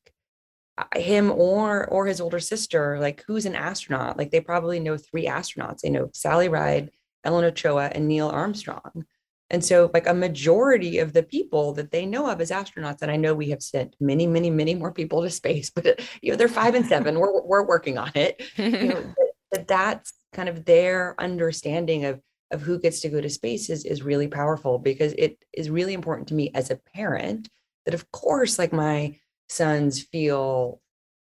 him 0.95 1.31
or 1.31 1.87
or 1.87 2.05
his 2.05 2.21
older 2.21 2.39
sister 2.39 2.99
like 2.99 3.23
who's 3.27 3.45
an 3.45 3.55
astronaut 3.55 4.17
like 4.17 4.31
they 4.31 4.39
probably 4.39 4.79
know 4.79 4.97
three 4.97 5.25
astronauts. 5.25 5.79
They 5.79 5.89
know 5.89 6.09
sally 6.13 6.49
ride 6.49 6.91
ellen 7.23 7.45
ochoa 7.45 7.91
and 7.93 8.07
neil 8.07 8.29
armstrong. 8.29 9.05
And 9.49 9.63
so 9.63 9.89
like 9.93 10.07
a 10.07 10.13
majority 10.13 10.99
of 10.99 11.13
the 11.13 11.23
people 11.23 11.73
that 11.73 11.91
they 11.91 12.05
know 12.05 12.29
of 12.29 12.41
as 12.41 12.51
astronauts 12.51 13.01
and 13.01 13.09
i 13.09 13.15
know 13.15 13.33
we 13.33 13.49
have 13.49 13.63
sent 13.63 13.95
many 13.99 14.27
many 14.27 14.49
many 14.49 14.75
more 14.75 14.91
people 14.91 15.21
to 15.23 15.29
space 15.29 15.69
but 15.75 16.01
you 16.21 16.31
know 16.31 16.37
they're 16.37 16.47
five 16.47 16.75
and 16.75 16.85
seven. 16.85 17.19
We're, 17.19 17.41
we're 17.41 17.65
working 17.65 17.97
on 17.97 18.11
it. 18.15 18.41
You 18.57 18.89
know 18.89 19.01
that, 19.01 19.31
that 19.51 19.67
that's 19.67 20.13
kind 20.33 20.49
of 20.49 20.65
their 20.65 21.15
understanding 21.19 22.05
of 22.05 22.21
of 22.51 22.61
who 22.61 22.79
gets 22.79 23.01
to 23.01 23.09
go 23.09 23.19
to 23.19 23.29
space 23.29 23.69
is, 23.69 23.83
is 23.83 24.03
really 24.03 24.27
powerful 24.27 24.79
because 24.79 25.13
it 25.17 25.37
is 25.53 25.69
really 25.69 25.93
important 25.93 26.29
to 26.29 26.33
me 26.33 26.49
as 26.53 26.71
a 26.71 26.79
parent 26.93 27.49
that 27.85 27.93
of 27.93 28.09
course 28.11 28.57
like 28.57 28.71
my 28.71 29.17
sons 29.49 30.01
feel 30.01 30.81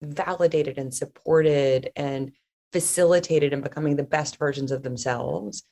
validated 0.02 0.78
and 0.78 0.94
supported 0.94 1.92
and 1.96 2.34
facilitated 2.72 3.54
in 3.54 3.62
becoming 3.62 3.96
the 3.96 4.04
best 4.04 4.38
versions 4.38 4.72
of 4.72 4.84
themselves 4.84 5.64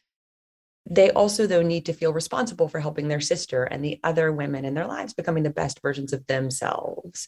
they 0.90 1.12
also 1.12 1.46
though 1.46 1.62
need 1.62 1.86
to 1.86 1.94
feel 1.94 2.12
responsible 2.12 2.68
for 2.68 2.80
helping 2.80 3.08
their 3.08 3.22
sister 3.22 3.64
and 3.64 3.86
the 3.86 4.00
other 4.04 4.32
women 4.32 4.66
in 4.66 4.74
their 4.74 4.88
lives 4.88 5.14
becoming 5.14 5.44
the 5.44 5.50
best 5.52 5.80
versions 5.82 6.12
of 6.12 6.26
themselves. 6.26 7.28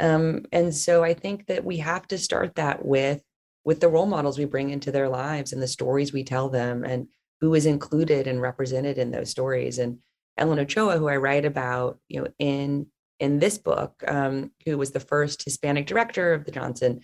Um, 0.00 0.46
and 0.52 0.74
so 0.74 1.02
i 1.04 1.14
think 1.14 1.46
that 1.46 1.64
we 1.64 1.78
have 1.78 2.06
to 2.08 2.18
start 2.18 2.54
that 2.56 2.84
with 2.84 3.22
with 3.66 3.80
the 3.80 3.88
role 3.88 4.06
models 4.06 4.38
we 4.38 4.44
bring 4.44 4.70
into 4.70 4.92
their 4.92 5.08
lives 5.08 5.52
and 5.52 5.60
the 5.60 5.66
stories 5.66 6.12
we 6.12 6.22
tell 6.22 6.48
them 6.48 6.84
and 6.84 7.08
who 7.40 7.54
is 7.54 7.66
included 7.66 8.26
and 8.26 8.40
represented 8.40 8.96
in 8.96 9.10
those 9.10 9.28
stories. 9.28 9.78
And 9.78 9.98
Ellen 10.38 10.60
Ochoa, 10.60 10.98
who 10.98 11.08
I 11.08 11.16
write 11.16 11.44
about, 11.44 11.98
you 12.08 12.20
know, 12.20 12.28
in 12.38 12.86
in 13.20 13.38
this 13.38 13.58
book, 13.58 14.02
um, 14.06 14.50
who 14.64 14.76
was 14.78 14.90
the 14.90 15.00
first 15.00 15.42
Hispanic 15.42 15.86
director 15.86 16.32
of 16.32 16.44
the 16.44 16.50
Johnson 16.50 17.00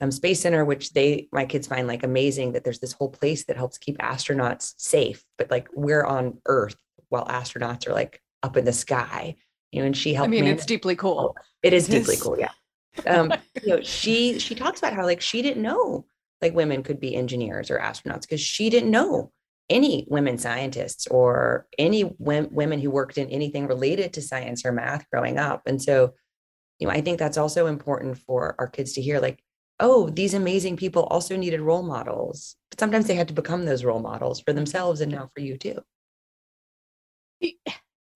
um, 0.00 0.10
Space 0.10 0.40
Center, 0.40 0.64
which 0.64 0.92
they 0.92 1.28
my 1.32 1.44
kids 1.44 1.66
find 1.66 1.86
like 1.86 2.02
amazing 2.02 2.52
that 2.52 2.64
there's 2.64 2.80
this 2.80 2.92
whole 2.92 3.08
place 3.08 3.44
that 3.46 3.56
helps 3.56 3.78
keep 3.78 3.98
astronauts 3.98 4.74
safe, 4.76 5.24
but 5.38 5.50
like 5.50 5.68
we're 5.74 6.04
on 6.04 6.38
Earth 6.46 6.76
while 7.08 7.26
astronauts 7.26 7.86
are 7.86 7.92
like 7.92 8.20
up 8.42 8.56
in 8.56 8.64
the 8.64 8.72
sky, 8.72 9.36
you 9.72 9.80
know. 9.80 9.86
And 9.86 9.96
she 9.96 10.12
helped. 10.12 10.28
I 10.28 10.30
mean, 10.30 10.44
manage- 10.44 10.58
it's 10.58 10.66
deeply 10.66 10.96
cool. 10.96 11.34
It 11.62 11.72
is 11.72 11.86
deeply 11.86 12.16
cool, 12.16 12.38
yeah. 12.38 12.52
Um, 13.06 13.32
you 13.62 13.68
know, 13.68 13.80
she 13.82 14.38
she 14.38 14.54
talks 14.54 14.78
about 14.78 14.92
how 14.92 15.04
like 15.04 15.20
she 15.20 15.42
didn't 15.42 15.62
know 15.62 16.04
like 16.42 16.54
women 16.54 16.82
could 16.82 17.00
be 17.00 17.16
engineers 17.16 17.70
or 17.70 17.78
astronauts 17.78 18.22
because 18.22 18.40
she 18.40 18.68
didn't 18.68 18.90
know 18.90 19.32
any 19.68 20.06
women 20.08 20.38
scientists 20.38 21.06
or 21.08 21.66
any 21.78 22.04
wom- 22.18 22.48
women 22.52 22.80
who 22.80 22.90
worked 22.90 23.18
in 23.18 23.28
anything 23.30 23.66
related 23.66 24.12
to 24.12 24.22
science 24.22 24.64
or 24.64 24.72
math 24.72 25.08
growing 25.10 25.38
up. 25.38 25.62
And 25.66 25.82
so, 25.82 26.14
you 26.78 26.86
know, 26.86 26.92
I 26.92 27.00
think 27.00 27.18
that's 27.18 27.38
also 27.38 27.66
important 27.66 28.18
for 28.18 28.54
our 28.58 28.68
kids 28.68 28.92
to 28.94 29.02
hear 29.02 29.18
like, 29.20 29.42
oh, 29.80 30.08
these 30.10 30.34
amazing 30.34 30.76
people 30.76 31.04
also 31.04 31.36
needed 31.36 31.60
role 31.60 31.82
models. 31.82 32.56
But 32.70 32.80
sometimes 32.80 33.06
they 33.06 33.14
had 33.14 33.28
to 33.28 33.34
become 33.34 33.64
those 33.64 33.84
role 33.84 34.00
models 34.00 34.40
for 34.40 34.52
themselves 34.52 35.00
and 35.00 35.10
now 35.12 35.30
for 35.34 35.40
you 35.40 35.56
too. 35.58 35.80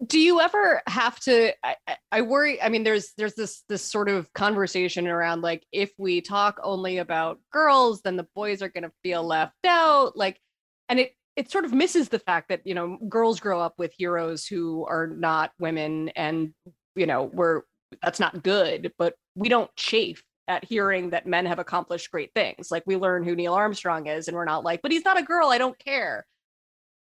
do 0.06 0.18
you 0.18 0.40
ever 0.40 0.82
have 0.86 1.20
to 1.20 1.52
I- 1.64 1.76
I 2.10 2.22
worry 2.22 2.60
i 2.62 2.68
mean 2.68 2.84
there's 2.84 3.12
there's 3.18 3.34
this 3.34 3.62
this 3.68 3.82
sort 3.82 4.08
of 4.08 4.32
conversation 4.32 5.06
around 5.06 5.42
like 5.42 5.64
if 5.72 5.90
we 5.98 6.20
talk 6.20 6.58
only 6.62 6.98
about 6.98 7.38
girls 7.52 8.00
then 8.02 8.16
the 8.16 8.26
boys 8.34 8.62
are 8.62 8.68
going 8.68 8.84
to 8.84 8.92
feel 9.02 9.22
left 9.22 9.64
out 9.66 10.16
like 10.16 10.40
and 10.88 11.00
it 11.00 11.12
it 11.40 11.50
sort 11.50 11.64
of 11.64 11.72
misses 11.72 12.10
the 12.10 12.18
fact 12.18 12.50
that 12.50 12.60
you 12.66 12.74
know 12.74 12.98
girls 13.08 13.40
grow 13.40 13.58
up 13.58 13.72
with 13.78 13.94
heroes 13.96 14.46
who 14.46 14.84
are 14.84 15.06
not 15.06 15.52
women 15.58 16.10
and 16.10 16.52
you 16.94 17.06
know 17.06 17.30
we're 17.32 17.62
that's 18.02 18.20
not 18.20 18.42
good 18.42 18.92
but 18.98 19.14
we 19.34 19.48
don't 19.48 19.74
chafe 19.74 20.22
at 20.48 20.64
hearing 20.64 21.10
that 21.10 21.26
men 21.26 21.46
have 21.46 21.60
accomplished 21.60 22.10
great 22.10 22.34
things. 22.34 22.70
Like 22.70 22.82
we 22.84 22.96
learn 22.96 23.24
who 23.24 23.34
neil 23.34 23.54
armstrong 23.54 24.06
is 24.06 24.28
and 24.28 24.36
we're 24.36 24.44
not 24.44 24.64
like 24.64 24.82
but 24.82 24.92
he's 24.92 25.04
not 25.04 25.18
a 25.18 25.22
girl 25.22 25.48
i 25.48 25.56
don't 25.56 25.78
care. 25.78 26.26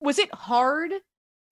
Was 0.01 0.19
it 0.19 0.33
hard 0.35 0.93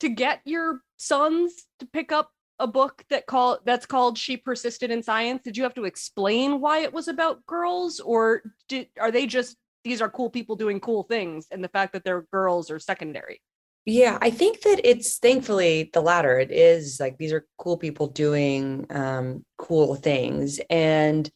to 0.01 0.09
get 0.11 0.43
your 0.45 0.81
sons 0.99 1.55
to 1.79 1.87
pick 1.87 2.13
up 2.13 2.31
a 2.59 2.67
book 2.67 3.05
that 3.09 3.27
call 3.27 3.59
that's 3.65 3.87
called 3.87 4.19
she 4.19 4.37
persisted 4.37 4.91
in 4.91 5.03
science? 5.03 5.41
Did 5.43 5.57
you 5.57 5.63
have 5.63 5.75
to 5.75 5.85
explain 5.85 6.61
why 6.61 6.81
it 6.81 6.93
was 6.93 7.09
about 7.09 7.47
girls 7.47 8.01
or 8.01 8.43
did, 8.69 8.89
are 9.01 9.11
they 9.11 9.27
just 9.27 9.57
these 9.87 10.03
are 10.03 10.11
cool 10.11 10.31
people 10.31 10.57
doing 10.57 10.81
cool 10.81 11.05
things 11.05 11.47
and 11.53 11.63
the 11.63 11.69
fact 11.69 11.93
that 11.93 12.03
they're 12.05 12.27
girls 12.33 12.71
are 12.73 12.81
secondary 12.81 13.41
Yeah, 13.87 14.19
I 14.21 14.31
think 14.31 14.63
that 14.63 14.81
it's 14.83 15.19
thankfully 15.19 15.91
the 15.93 16.03
latter. 16.03 16.41
It 16.41 16.51
is 16.51 16.99
like 16.99 17.19
these 17.19 17.33
are 17.33 17.47
cool 17.57 17.79
people 17.79 18.09
doing 18.09 18.85
um, 18.91 19.45
cool 19.59 19.95
things. 19.95 20.59
And 20.69 21.31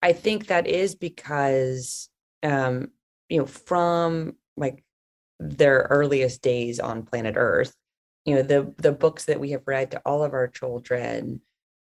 I 0.00 0.12
think 0.12 0.46
that 0.46 0.68
is 0.68 0.94
because, 0.94 2.08
um, 2.44 2.92
you 3.28 3.38
know, 3.40 3.46
from 3.46 4.36
like 4.56 4.84
their 5.40 5.88
earliest 5.90 6.42
days 6.42 6.78
on 6.78 7.02
planet 7.02 7.34
Earth, 7.36 7.74
you 8.24 8.36
know, 8.36 8.42
the 8.42 8.72
the 8.78 8.92
books 8.92 9.24
that 9.24 9.40
we 9.40 9.50
have 9.50 9.66
read 9.66 9.90
to 9.90 10.02
all 10.06 10.22
of 10.22 10.32
our 10.32 10.46
children 10.46 11.40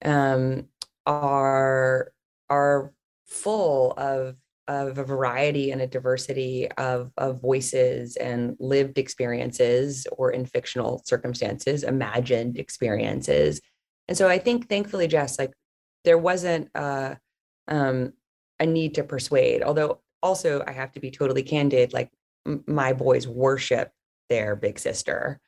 um, 0.04 0.66
are 1.06 2.12
are 2.50 2.92
full 3.28 3.94
of 3.98 4.36
of 4.72 4.98
a 4.98 5.04
variety 5.04 5.72
and 5.72 5.82
a 5.82 5.88
diversity 5.88 6.70
of, 6.78 7.12
of 7.18 7.42
voices 7.42 8.16
and 8.16 8.56
lived 8.60 8.98
experiences 8.98 10.08
or 10.12 10.32
in 10.32 10.46
fictional 10.46 11.02
circumstances 11.06 11.84
imagined 11.84 12.58
experiences. 12.58 13.60
And 14.08 14.18
so 14.18 14.28
i 14.28 14.38
think 14.38 14.68
thankfully 14.68 15.08
jess 15.08 15.40
like 15.40 15.54
there 16.04 16.18
wasn't 16.18 16.70
a, 16.76 17.18
um, 17.68 18.14
a 18.60 18.66
need 18.66 18.96
to 18.96 19.04
persuade 19.04 19.64
although 19.64 20.02
also 20.22 20.64
i 20.68 20.72
have 20.72 20.92
to 20.94 21.00
be 21.00 21.12
totally 21.12 21.44
candid 21.44 21.94
like 21.94 22.10
m- 22.48 22.64
my 22.68 22.94
boys 22.94 23.28
worship 23.28 23.92
their 24.30 24.56
big 24.56 24.80
sister 24.80 25.40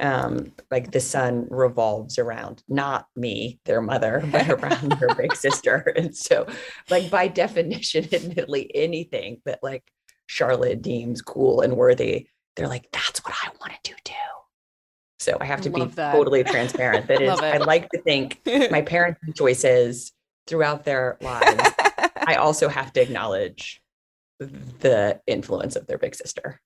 um 0.00 0.52
like 0.70 0.90
the 0.90 1.00
sun 1.00 1.46
revolves 1.50 2.18
around 2.18 2.62
not 2.68 3.06
me 3.14 3.60
their 3.64 3.80
mother 3.80 4.22
but 4.32 4.50
around 4.50 4.92
her 4.94 5.14
big 5.14 5.34
sister 5.46 5.92
and 5.96 6.16
so 6.16 6.46
like 6.90 7.10
by 7.10 7.28
definition 7.28 8.04
admittedly 8.12 8.70
anything 8.74 9.40
that 9.44 9.60
like 9.62 9.84
charlotte 10.26 10.82
deems 10.82 11.22
cool 11.22 11.60
and 11.60 11.76
worthy 11.76 12.26
they're 12.56 12.68
like 12.68 12.88
that's 12.92 13.20
what 13.24 13.34
i 13.44 13.48
want 13.60 13.72
to 13.72 13.90
do 13.90 13.96
too 14.04 14.14
so 15.20 15.36
i 15.40 15.44
have 15.44 15.60
to 15.60 15.70
be 15.70 15.84
that. 15.84 16.12
totally 16.12 16.42
transparent 16.42 17.06
that 17.06 17.22
is 17.22 17.38
it. 17.38 17.44
i 17.44 17.58
like 17.58 17.88
to 17.90 18.00
think 18.02 18.40
my 18.70 18.82
parents 18.82 19.20
choices 19.36 20.12
throughout 20.46 20.84
their 20.84 21.16
lives 21.20 21.70
i 22.26 22.34
also 22.34 22.68
have 22.68 22.92
to 22.92 23.00
acknowledge 23.00 23.80
the 24.40 25.20
influence 25.26 25.76
of 25.76 25.86
their 25.86 25.98
big 25.98 26.14
sister 26.14 26.60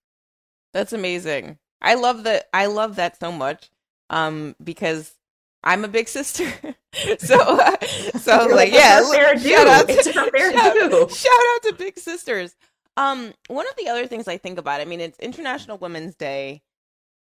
That's 0.73 0.93
amazing. 0.93 1.59
I 1.81 1.95
love 1.95 2.25
that. 2.25 2.49
I 2.53 2.67
love 2.67 2.97
that 2.97 3.19
so 3.19 3.31
much. 3.33 3.71
Um, 4.11 4.57
because 4.63 5.15
I'm 5.63 5.85
a 5.85 5.89
big 5.89 6.09
sister. 6.09 6.51
so, 7.19 7.39
uh, 7.59 7.77
so 8.19 8.37
like, 8.47 8.51
like, 8.51 8.73
yeah, 8.73 9.01
"It's 9.01 9.09
her 9.09 9.15
fair 9.15 9.39
shout 9.39 9.43
due. 9.43 9.71
out 9.71 9.87
to- 9.89 9.93
It's 9.93 10.11
shout- 10.13 10.33
due." 10.33 11.09
Shout 11.15 11.41
out 11.55 11.63
to 11.65 11.75
big 11.79 11.99
sisters. 11.99 12.57
Um, 12.97 13.33
one 13.49 13.67
of 13.69 13.77
the 13.77 13.89
other 13.89 14.07
things 14.07 14.27
I 14.27 14.39
think 14.39 14.59
about, 14.59 14.81
I 14.81 14.85
mean, 14.85 15.01
it's 15.01 15.19
International 15.21 15.79
Women's 15.79 16.15
Day. 16.17 16.63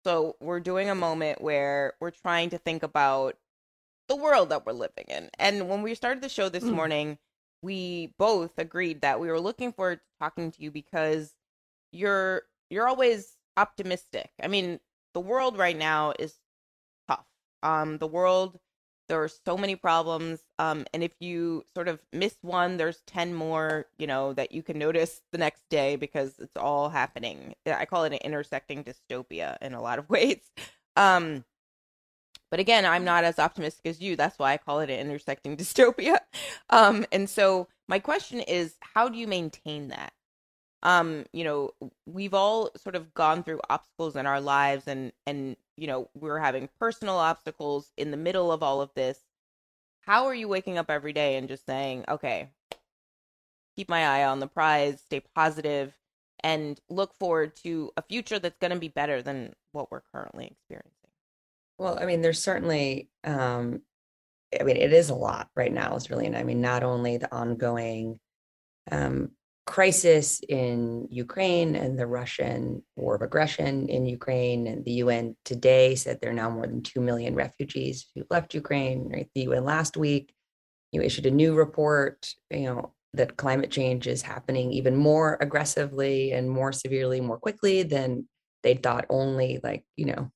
So 0.05 0.35
we're 0.39 0.59
doing 0.59 0.89
a 0.89 0.95
moment 0.95 1.41
where 1.41 1.93
we're 1.99 2.11
trying 2.11 2.51
to 2.51 2.57
think 2.59 2.83
about 2.83 3.35
the 4.07 4.15
world 4.15 4.49
that 4.49 4.65
we're 4.65 4.73
living 4.73 5.05
in. 5.07 5.29
And 5.39 5.67
when 5.67 5.81
we 5.81 5.95
started 5.95 6.21
the 6.21 6.29
show 6.29 6.47
this 6.47 6.63
Mm. 6.63 6.73
morning, 6.73 7.17
we 7.63 8.13
both 8.19 8.51
agreed 8.59 9.01
that 9.01 9.19
we 9.19 9.27
were 9.29 9.39
looking 9.39 9.73
forward 9.73 9.99
to 9.99 10.05
talking 10.19 10.51
to 10.51 10.61
you 10.61 10.69
because 10.69 11.33
you're 11.91 12.43
you're 12.69 12.87
always 12.87 13.35
optimistic. 13.57 14.31
I 14.41 14.47
mean, 14.47 14.79
the 15.13 15.19
world 15.21 15.57
right 15.57 15.77
now 15.77 16.13
is 16.19 16.35
tough. 17.07 17.25
Um 17.63 17.97
the 17.99 18.07
world 18.07 18.59
there 19.07 19.21
are 19.23 19.29
so 19.29 19.57
many 19.57 19.75
problems 19.75 20.41
um 20.59 20.85
and 20.93 21.03
if 21.03 21.13
you 21.19 21.63
sort 21.75 21.87
of 21.87 22.01
miss 22.11 22.35
one 22.41 22.77
there's 22.77 23.01
10 23.07 23.33
more, 23.33 23.87
you 23.97 24.07
know, 24.07 24.33
that 24.33 24.51
you 24.51 24.63
can 24.63 24.79
notice 24.79 25.21
the 25.31 25.37
next 25.37 25.63
day 25.69 25.95
because 25.95 26.39
it's 26.39 26.57
all 26.57 26.89
happening. 26.89 27.55
I 27.65 27.85
call 27.85 28.03
it 28.05 28.13
an 28.13 28.19
intersecting 28.19 28.83
dystopia 28.83 29.57
in 29.61 29.73
a 29.73 29.81
lot 29.81 29.99
of 29.99 30.09
ways. 30.11 30.41
Um 30.95 31.45
but 32.51 32.59
again, 32.59 32.85
I'm 32.85 33.03
not 33.03 33.23
as 33.23 33.39
optimistic 33.39 33.85
as 33.85 34.01
you. 34.01 34.15
That's 34.15 34.39
why 34.39 34.53
I 34.53 34.57
call 34.57 34.79
it 34.79 34.89
an 34.89 34.99
intersecting 34.99 35.57
dystopia. 35.57 36.19
Um, 36.69 37.05
and 37.11 37.29
so 37.29 37.67
my 37.87 37.99
question 37.99 38.39
is, 38.39 38.75
how 38.79 39.09
do 39.09 39.17
you 39.17 39.27
maintain 39.27 39.89
that? 39.89 40.13
Um, 40.85 41.25
you 41.33 41.43
know, 41.43 41.71
we've 42.05 42.33
all 42.33 42.69
sort 42.77 42.95
of 42.95 43.13
gone 43.13 43.43
through 43.43 43.59
obstacles 43.69 44.15
in 44.15 44.25
our 44.25 44.39
lives 44.39 44.87
and 44.87 45.11
and 45.27 45.57
you 45.75 45.87
know, 45.87 46.09
we're 46.13 46.39
having 46.39 46.69
personal 46.79 47.15
obstacles 47.15 47.91
in 47.97 48.11
the 48.11 48.17
middle 48.17 48.51
of 48.51 48.63
all 48.63 48.81
of 48.81 48.93
this. 48.95 49.19
How 50.01 50.25
are 50.25 50.35
you 50.35 50.47
waking 50.47 50.77
up 50.77 50.89
every 50.89 51.11
day 51.11 51.35
and 51.35 51.47
just 51.47 51.65
saying, 51.65 52.05
okay, 52.07 52.49
keep 53.75 53.89
my 53.89 54.05
eye 54.05 54.25
on 54.25 54.39
the 54.39 54.47
prize, 54.47 55.01
stay 55.01 55.21
positive, 55.35 55.93
and 56.43 56.79
look 56.89 57.13
forward 57.15 57.55
to 57.63 57.91
a 57.97 58.01
future 58.03 58.39
that's 58.39 58.59
going 58.59 58.71
to 58.71 58.79
be 58.79 58.87
better 58.87 59.21
than 59.21 59.53
what 59.71 59.91
we're 59.91 60.03
currently 60.13 60.45
experiencing? 60.45 60.91
Well, 61.77 61.97
I 61.99 62.05
mean, 62.05 62.21
there's 62.21 62.41
certainly, 62.41 63.09
um, 63.23 63.81
I 64.57 64.63
mean, 64.63 64.77
it 64.77 64.93
is 64.93 65.09
a 65.09 65.15
lot 65.15 65.49
right 65.55 65.73
now, 65.73 65.95
is 65.95 66.09
really, 66.09 66.33
I 66.33 66.43
mean, 66.43 66.61
not 66.61 66.83
only 66.83 67.17
the 67.17 67.33
ongoing 67.35 68.19
um, 68.91 69.31
crisis 69.65 70.41
in 70.47 71.07
Ukraine 71.09 71.75
and 71.75 71.97
the 71.97 72.07
Russian 72.07 72.83
war 72.95 73.15
of 73.15 73.21
aggression 73.21 73.89
in 73.89 74.05
Ukraine, 74.05 74.67
and 74.67 74.85
the 74.85 74.93
UN 75.03 75.35
today 75.43 75.95
said 75.95 76.19
there 76.21 76.31
are 76.31 76.33
now 76.33 76.49
more 76.49 76.67
than 76.67 76.83
2 76.83 77.01
million 77.01 77.35
refugees 77.35 78.05
who 78.13 78.23
left 78.29 78.53
Ukraine. 78.53 79.09
Right? 79.11 79.29
The 79.33 79.41
UN 79.41 79.65
last 79.65 79.97
week, 79.97 80.33
you 80.91 81.01
issued 81.01 81.25
a 81.25 81.31
new 81.31 81.55
report, 81.55 82.33
you 82.51 82.65
know, 82.65 82.93
that 83.13 83.37
climate 83.37 83.71
change 83.71 84.07
is 84.07 84.21
happening 84.21 84.71
even 84.73 84.95
more 84.95 85.37
aggressively 85.41 86.31
and 86.31 86.49
more 86.49 86.71
severely, 86.71 87.21
more 87.21 87.37
quickly 87.37 87.83
than 87.83 88.27
they 88.61 88.75
thought 88.75 89.05
only 89.09 89.59
like, 89.63 89.83
you 89.95 90.05
know, 90.05 90.31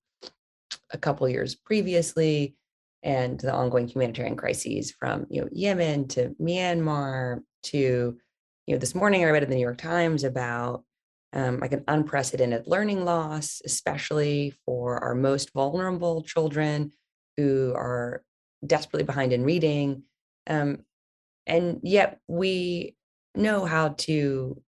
a 0.91 0.97
couple 0.97 1.27
years 1.27 1.55
previously 1.55 2.55
and 3.03 3.39
the 3.39 3.53
ongoing 3.53 3.87
humanitarian 3.87 4.35
crises 4.35 4.91
from 4.91 5.25
you 5.29 5.41
know 5.41 5.49
Yemen 5.51 6.07
to 6.09 6.35
Myanmar 6.41 7.41
to 7.63 8.17
you 8.69 8.75
know 8.75 8.79
this 8.79 8.93
morning 8.93 9.25
I 9.25 9.31
read 9.31 9.41
in 9.41 9.49
the 9.49 9.55
New 9.55 9.63
York 9.63 9.79
Times 9.79 10.23
about 10.23 10.83
um, 11.33 11.59
like 11.59 11.73
an 11.73 11.83
unprecedented 11.87 12.67
learning 12.67 13.03
loss, 13.03 13.63
especially 13.65 14.53
for 14.63 15.03
our 15.03 15.15
most 15.15 15.51
vulnerable 15.53 16.21
children 16.21 16.91
who 17.35 17.73
are 17.75 18.21
desperately 18.63 19.05
behind 19.05 19.33
in 19.33 19.43
reading, 19.43 20.03
um, 20.45 20.85
and 21.47 21.79
yet 21.81 22.19
we 22.27 22.95
know 23.33 23.65
how 23.65 23.89
to 23.89 24.61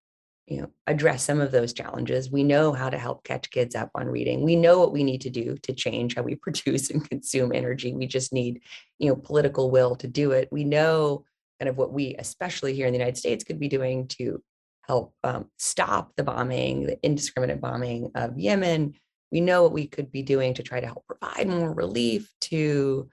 you 0.48 0.60
know 0.60 0.70
address 0.88 1.22
some 1.22 1.40
of 1.40 1.52
those 1.52 1.72
challenges. 1.72 2.28
We 2.28 2.42
know 2.42 2.72
how 2.72 2.90
to 2.90 2.98
help 2.98 3.22
catch 3.22 3.50
kids 3.50 3.76
up 3.76 3.90
on 3.94 4.08
reading. 4.08 4.42
We 4.42 4.56
know 4.56 4.80
what 4.80 4.92
we 4.92 5.04
need 5.04 5.20
to 5.20 5.30
do 5.30 5.56
to 5.62 5.72
change 5.72 6.16
how 6.16 6.22
we 6.22 6.34
produce 6.42 6.90
and 6.90 7.08
consume 7.08 7.52
energy. 7.54 7.94
We 7.94 8.08
just 8.08 8.32
need 8.32 8.62
you 8.98 9.10
know 9.10 9.14
political 9.14 9.70
will 9.70 9.94
to 9.94 10.08
do 10.08 10.32
it. 10.32 10.48
We 10.50 10.64
know 10.64 11.24
kind 11.62 11.68
of 11.68 11.76
what 11.76 11.92
we 11.92 12.16
especially 12.18 12.74
here 12.74 12.88
in 12.88 12.92
the 12.92 12.98
united 12.98 13.16
states 13.16 13.44
could 13.44 13.60
be 13.60 13.68
doing 13.68 14.08
to 14.08 14.42
help 14.88 15.14
um, 15.22 15.48
stop 15.58 16.12
the 16.16 16.24
bombing 16.24 16.86
the 16.86 16.98
indiscriminate 17.04 17.60
bombing 17.60 18.10
of 18.16 18.36
yemen. 18.36 18.94
We 19.30 19.40
know 19.40 19.62
what 19.62 19.72
we 19.72 19.86
could 19.86 20.10
be 20.10 20.22
doing 20.22 20.54
to 20.54 20.62
try 20.64 20.80
to 20.80 20.86
help 20.86 21.06
provide 21.06 21.46
more 21.48 21.72
relief 21.72 22.28
to 22.42 23.08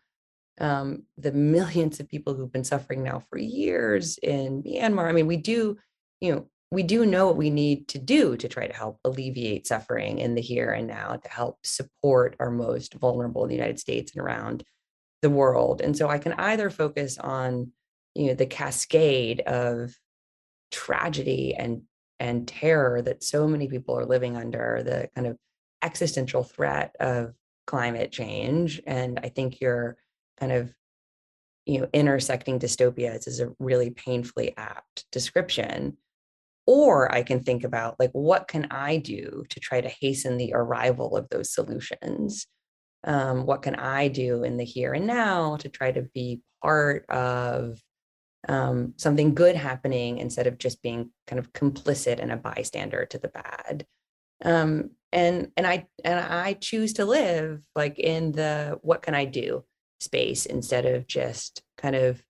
um, 0.60 1.03
the 1.18 1.32
millions 1.32 2.00
of 2.00 2.10
people 2.10 2.34
who've 2.34 2.51
been 2.51 2.63
suffering 2.63 3.03
now 3.03 3.20
for 3.29 3.38
years 3.38 4.18
in 4.18 4.63
myanmar. 4.63 5.08
I 5.08 5.12
mean 5.12 5.27
we 5.27 5.38
do 5.38 5.77
you 6.20 6.34
know 6.34 6.48
we 6.72 6.82
do 6.82 7.06
know 7.06 7.27
what 7.27 7.38
we 7.38 7.51
need 7.51 7.88
to 7.89 8.00
do 8.00 8.36
to 8.38 8.48
try 8.48 8.65
to 8.65 8.74
help 8.74 9.00
alleviate 9.06 9.68
suffering 9.68 10.18
in 10.18 10.34
the 10.34 10.41
here 10.41 10.72
and 10.72 10.88
now 10.88 11.18
to 11.18 11.29
help 11.29 11.60
support 11.63 12.36
our 12.39 12.50
most 12.50 12.96
vulnerable 12.96 13.44
in 13.44 13.50
the 13.50 13.56
united 13.56 13.79
states 13.79 14.12
and 14.12 14.22
around 14.22 14.63
the 15.22 15.29
world. 15.29 15.82
And 15.82 15.96
so 15.96 16.10
i 16.10 16.18
can 16.18 16.34
either 16.34 16.72
focus 16.72 17.20
on 17.20 17.72
you 18.15 18.27
know 18.27 18.33
the 18.33 18.45
cascade 18.45 19.41
of 19.41 19.95
tragedy 20.71 21.55
and 21.55 21.83
and 22.19 22.47
terror 22.47 23.01
that 23.01 23.23
so 23.23 23.47
many 23.47 23.67
people 23.67 23.97
are 23.97 24.05
living 24.05 24.35
under 24.35 24.81
the 24.83 25.09
kind 25.15 25.27
of 25.27 25.37
existential 25.81 26.43
threat 26.43 26.95
of 26.99 27.33
climate 27.65 28.11
change 28.11 28.81
and 28.85 29.19
i 29.23 29.29
think 29.29 29.61
you're 29.61 29.95
kind 30.39 30.51
of 30.51 30.73
you 31.69 31.79
know 31.79 31.87
intersecting 31.93 32.59
dystopias 32.59 33.27
is 33.27 33.39
a 33.39 33.51
really 33.59 33.91
painfully 33.91 34.53
apt 34.57 35.05
description. 35.11 35.97
Or 36.65 37.11
i 37.13 37.23
can 37.23 37.41
think 37.41 37.63
about 37.63 37.99
like 37.99 38.11
what 38.11 38.47
can 38.47 38.67
i 38.71 38.97
do 38.97 39.43
to 39.49 39.59
try 39.59 39.81
to 39.81 39.89
hasten 40.01 40.37
the 40.37 40.53
arrival 40.53 41.15
of 41.15 41.29
those 41.29 41.53
solutions? 41.53 42.47
Um, 43.03 43.45
what 43.45 43.61
can 43.61 43.75
i 43.75 44.07
do 44.07 44.43
in 44.43 44.57
the 44.57 44.65
here 44.65 44.93
and 44.93 45.07
now 45.07 45.57
to 45.57 45.69
try 45.69 45.91
to 45.91 46.03
be 46.13 46.41
part 46.61 47.05
of 47.09 47.79
um, 48.48 48.93
something 48.98 49.36
good 49.36 49.55
happening 49.55 50.17
instead 50.17 50.48
of 50.48 50.58
just 50.58 50.81
being 50.81 51.12
kind 51.27 51.39
of 51.39 51.51
complicit 51.53 52.19
and 52.19 52.31
a 52.31 52.38
bystander 52.38 53.05
to 53.05 53.17
the 53.17 53.27
bad 53.27 53.86
um, 54.46 54.91
and 55.12 55.51
and 55.58 55.65
i 55.65 55.88
and 56.03 56.19
i 56.19 56.53
choose 56.53 56.93
to 56.93 57.05
live 57.05 57.65
like 57.75 57.98
in 57.98 58.31
the 58.31 58.77
what 58.81 59.01
can 59.01 59.15
i 59.15 59.25
do 59.25 59.63
space 60.00 60.46
instead 60.46 60.86
of 60.86 61.08
just 61.08 61.63
kind 61.77 61.96
of 61.96 62.24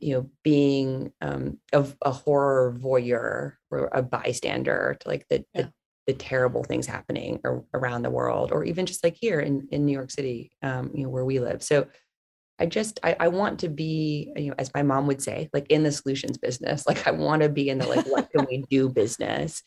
you 0.00 0.14
know 0.14 0.30
being 0.42 1.12
um 1.20 1.58
a, 1.72 1.86
a 2.02 2.10
horror 2.10 2.76
voyeur 2.78 3.54
or 3.70 3.88
a 3.92 4.02
bystander 4.02 4.96
to 5.00 5.08
like 5.08 5.26
the, 5.28 5.44
yeah. 5.54 5.62
the, 5.62 5.72
the 6.08 6.12
terrible 6.12 6.62
things 6.62 6.86
happening 6.86 7.40
or, 7.44 7.64
around 7.72 8.02
the 8.02 8.10
world 8.10 8.52
or 8.52 8.64
even 8.64 8.86
just 8.86 9.02
like 9.02 9.16
here 9.18 9.40
in 9.40 9.66
in 9.70 9.86
new 9.86 9.92
york 9.92 10.10
city 10.10 10.50
um 10.62 10.90
you 10.94 11.04
know 11.04 11.08
where 11.08 11.24
we 11.24 11.40
live 11.40 11.62
so 11.62 11.86
i 12.58 12.66
just 12.66 13.00
I, 13.02 13.16
I 13.18 13.28
want 13.28 13.60
to 13.60 13.68
be 13.68 14.32
you 14.36 14.48
know 14.48 14.54
as 14.58 14.72
my 14.74 14.82
mom 14.82 15.06
would 15.06 15.22
say 15.22 15.48
like 15.52 15.66
in 15.70 15.82
the 15.82 15.92
solutions 15.92 16.38
business 16.38 16.86
like 16.88 17.06
i 17.06 17.10
want 17.10 17.42
to 17.42 17.48
be 17.48 17.68
in 17.68 17.78
the 17.78 17.86
like 17.86 18.06
what 18.06 18.30
can 18.30 18.46
we 18.48 18.64
do 18.70 18.88
business 18.88 19.62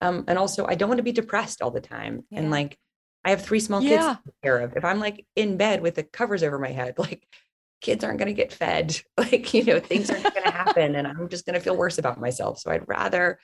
um 0.00 0.24
and 0.28 0.38
also 0.38 0.66
i 0.66 0.74
don't 0.74 0.88
want 0.88 0.98
to 0.98 1.04
be 1.04 1.12
depressed 1.12 1.62
all 1.62 1.70
the 1.70 1.80
time 1.80 2.24
yeah. 2.30 2.40
and 2.40 2.50
like 2.50 2.78
I 3.24 3.30
have 3.30 3.42
three 3.42 3.60
small 3.60 3.80
kids 3.80 3.92
yeah. 3.92 4.14
to 4.14 4.20
take 4.24 4.42
care 4.42 4.58
of. 4.58 4.76
If 4.76 4.84
I'm 4.84 5.00
like 5.00 5.26
in 5.36 5.56
bed 5.56 5.82
with 5.82 5.96
the 5.96 6.02
covers 6.02 6.42
over 6.42 6.58
my 6.58 6.70
head, 6.70 6.94
like 6.98 7.26
kids 7.80 8.02
aren't 8.02 8.18
going 8.18 8.28
to 8.28 8.32
get 8.34 8.52
fed. 8.52 8.98
Like, 9.18 9.52
you 9.52 9.64
know, 9.64 9.80
things 9.80 10.08
aren't 10.08 10.22
going 10.22 10.44
to 10.44 10.50
happen 10.50 10.94
and 10.94 11.06
I'm 11.06 11.28
just 11.28 11.44
going 11.44 11.54
to 11.54 11.60
feel 11.60 11.76
worse 11.76 11.98
about 11.98 12.20
myself. 12.20 12.60
So 12.60 12.70
I'd 12.70 12.88
rather 12.88 13.38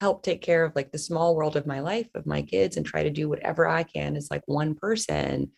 help 0.00 0.22
take 0.22 0.40
care 0.40 0.64
of 0.64 0.74
like 0.74 0.92
the 0.92 0.98
small 0.98 1.34
world 1.34 1.56
of 1.56 1.66
my 1.66 1.80
life, 1.80 2.08
of 2.14 2.26
my 2.26 2.42
kids 2.42 2.76
and 2.76 2.86
try 2.86 3.02
to 3.02 3.10
do 3.10 3.28
whatever 3.28 3.66
I 3.66 3.82
can 3.82 4.16
as 4.16 4.28
like 4.30 4.42
one 4.46 4.74
person, 4.74 5.50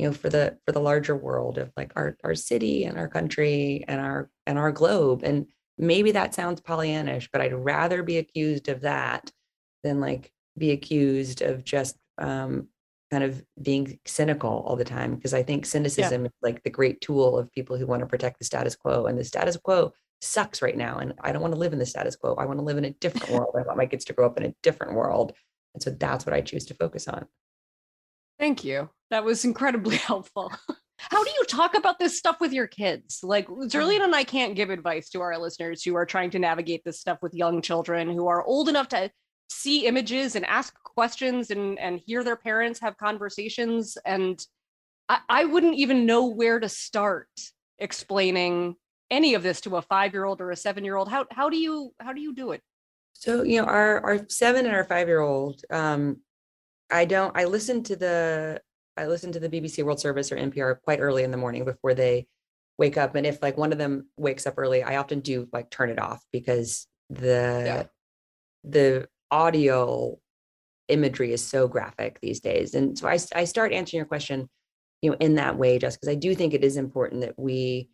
you 0.00 0.06
know, 0.06 0.14
for 0.14 0.30
the 0.30 0.56
for 0.64 0.72
the 0.72 0.80
larger 0.80 1.14
world 1.14 1.58
of 1.58 1.70
like 1.76 1.92
our 1.94 2.16
our 2.24 2.34
city 2.34 2.84
and 2.84 2.96
our 2.96 3.06
country 3.06 3.84
and 3.86 4.00
our 4.00 4.30
and 4.46 4.58
our 4.58 4.72
globe. 4.72 5.22
And 5.22 5.46
maybe 5.76 6.12
that 6.12 6.34
sounds 6.34 6.62
Pollyannish, 6.62 7.28
but 7.30 7.42
I'd 7.42 7.52
rather 7.52 8.02
be 8.02 8.16
accused 8.16 8.68
of 8.68 8.80
that 8.80 9.30
than 9.84 10.00
like 10.00 10.32
be 10.56 10.70
accused 10.70 11.42
of 11.42 11.64
just 11.64 11.96
um, 12.16 12.68
kind 13.10 13.24
of 13.24 13.44
being 13.60 13.98
cynical 14.06 14.64
all 14.66 14.76
the 14.76 14.84
time 14.84 15.16
because 15.16 15.34
I 15.34 15.42
think 15.42 15.66
cynicism 15.66 16.22
yeah. 16.22 16.28
is 16.28 16.32
like 16.40 16.62
the 16.62 16.70
great 16.70 17.02
tool 17.02 17.38
of 17.38 17.52
people 17.52 17.76
who 17.76 17.86
want 17.86 18.00
to 18.00 18.06
protect 18.06 18.38
the 18.38 18.46
status 18.46 18.76
quo. 18.76 19.04
And 19.04 19.18
the 19.18 19.24
status 19.24 19.58
quo 19.58 19.92
sucks 20.22 20.62
right 20.62 20.76
now. 20.76 20.96
And 20.96 21.12
I 21.20 21.30
don't 21.30 21.42
want 21.42 21.52
to 21.52 21.60
live 21.60 21.74
in 21.74 21.78
the 21.78 21.84
status 21.84 22.16
quo. 22.16 22.36
I 22.36 22.46
want 22.46 22.58
to 22.58 22.64
live 22.64 22.78
in 22.78 22.86
a 22.86 22.90
different 22.90 23.30
world. 23.34 23.54
I 23.54 23.62
want 23.62 23.76
my 23.76 23.86
kids 23.86 24.06
to 24.06 24.14
grow 24.14 24.26
up 24.26 24.38
in 24.38 24.46
a 24.46 24.54
different 24.62 24.94
world. 24.94 25.34
And 25.74 25.82
so 25.82 25.90
that's 25.90 26.24
what 26.24 26.34
I 26.34 26.40
choose 26.40 26.64
to 26.66 26.74
focus 26.74 27.06
on. 27.06 27.26
Thank 28.40 28.64
you. 28.64 28.88
That 29.10 29.22
was 29.22 29.44
incredibly 29.44 29.96
helpful. 30.08 30.50
How 30.98 31.22
do 31.22 31.30
you 31.30 31.44
talk 31.44 31.76
about 31.76 31.98
this 31.98 32.18
stuff 32.18 32.40
with 32.40 32.52
your 32.52 32.66
kids? 32.66 33.20
Like 33.22 33.46
Zerlina 33.48 34.04
and 34.04 34.14
I 34.14 34.24
can't 34.24 34.56
give 34.56 34.70
advice 34.70 35.10
to 35.10 35.20
our 35.20 35.38
listeners 35.38 35.82
who 35.82 35.94
are 35.94 36.06
trying 36.06 36.30
to 36.30 36.38
navigate 36.38 36.82
this 36.84 37.00
stuff 37.00 37.18
with 37.22 37.34
young 37.34 37.62
children 37.62 38.10
who 38.10 38.26
are 38.28 38.44
old 38.44 38.68
enough 38.68 38.88
to 38.88 39.10
see 39.50 39.86
images 39.86 40.36
and 40.36 40.46
ask 40.46 40.74
questions 40.82 41.50
and 41.50 41.78
and 41.78 42.00
hear 42.06 42.22
their 42.24 42.36
parents 42.36 42.80
have 42.80 42.96
conversations 42.96 43.98
and 44.06 44.44
I, 45.08 45.18
I 45.28 45.44
wouldn't 45.44 45.74
even 45.74 46.06
know 46.06 46.26
where 46.26 46.60
to 46.60 46.68
start 46.68 47.28
explaining 47.78 48.76
any 49.10 49.34
of 49.34 49.42
this 49.42 49.60
to 49.62 49.76
a 49.76 49.82
five 49.82 50.12
year 50.12 50.24
old 50.24 50.40
or 50.40 50.50
a 50.50 50.56
seven 50.56 50.84
year 50.84 50.94
old 50.94 51.08
how 51.08 51.26
how 51.32 51.50
do 51.50 51.56
you 51.56 51.92
how 51.98 52.12
do 52.12 52.20
you 52.20 52.32
do 52.32 52.52
it 52.52 52.62
so 53.12 53.42
you 53.42 53.60
know 53.60 53.66
our 53.66 54.00
our 54.04 54.20
seven 54.28 54.66
and 54.66 54.74
our 54.74 54.84
five 54.84 55.08
year 55.08 55.20
old 55.20 55.62
um 55.70 56.18
i 56.90 57.04
don't 57.04 57.36
i 57.36 57.44
listen 57.44 57.82
to 57.82 57.96
the 57.96 58.60
i 58.96 59.06
listen 59.06 59.32
to 59.32 59.40
the 59.40 59.48
bbc 59.48 59.82
world 59.82 60.00
service 60.00 60.30
or 60.32 60.36
npr 60.36 60.80
quite 60.82 61.00
early 61.00 61.22
in 61.22 61.30
the 61.30 61.36
morning 61.36 61.64
before 61.64 61.94
they 61.94 62.26
wake 62.78 62.96
up 62.96 63.14
and 63.14 63.26
if 63.26 63.42
like 63.42 63.56
one 63.56 63.72
of 63.72 63.78
them 63.78 64.08
wakes 64.16 64.46
up 64.46 64.54
early 64.56 64.82
i 64.82 64.96
often 64.96 65.20
do 65.20 65.48
like 65.52 65.70
turn 65.70 65.90
it 65.90 65.98
off 65.98 66.24
because 66.32 66.86
the 67.10 67.62
yeah. 67.66 67.82
the 68.64 69.08
audio 69.30 70.18
imagery 70.90 71.32
is 71.32 71.42
so 71.42 71.68
graphic 71.68 72.18
these 72.20 72.40
days. 72.40 72.74
And 72.74 72.98
so 72.98 73.08
I, 73.08 73.18
I 73.34 73.44
start 73.44 73.72
answering 73.72 73.98
your 73.98 74.06
question, 74.06 74.48
you 75.00 75.10
know, 75.10 75.16
in 75.20 75.36
that 75.36 75.56
way, 75.56 75.78
just 75.78 76.00
because 76.00 76.12
I 76.12 76.16
do 76.16 76.34
think 76.34 76.52
it 76.52 76.64
is 76.64 76.76
important 76.76 77.22
that 77.22 77.38
we 77.38 77.88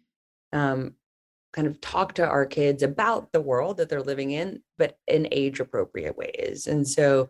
um, 0.52 0.94
kind 1.52 1.68
of 1.68 1.80
talk 1.80 2.14
to 2.14 2.26
our 2.26 2.46
kids 2.46 2.82
about 2.82 3.32
the 3.32 3.40
world 3.40 3.76
that 3.76 3.88
they're 3.88 4.02
living 4.02 4.32
in, 4.32 4.62
but 4.78 4.96
in 5.06 5.28
age 5.30 5.61
appropriate 5.61 6.16
ways. 6.16 6.66
And 6.66 6.88
so, 6.88 7.28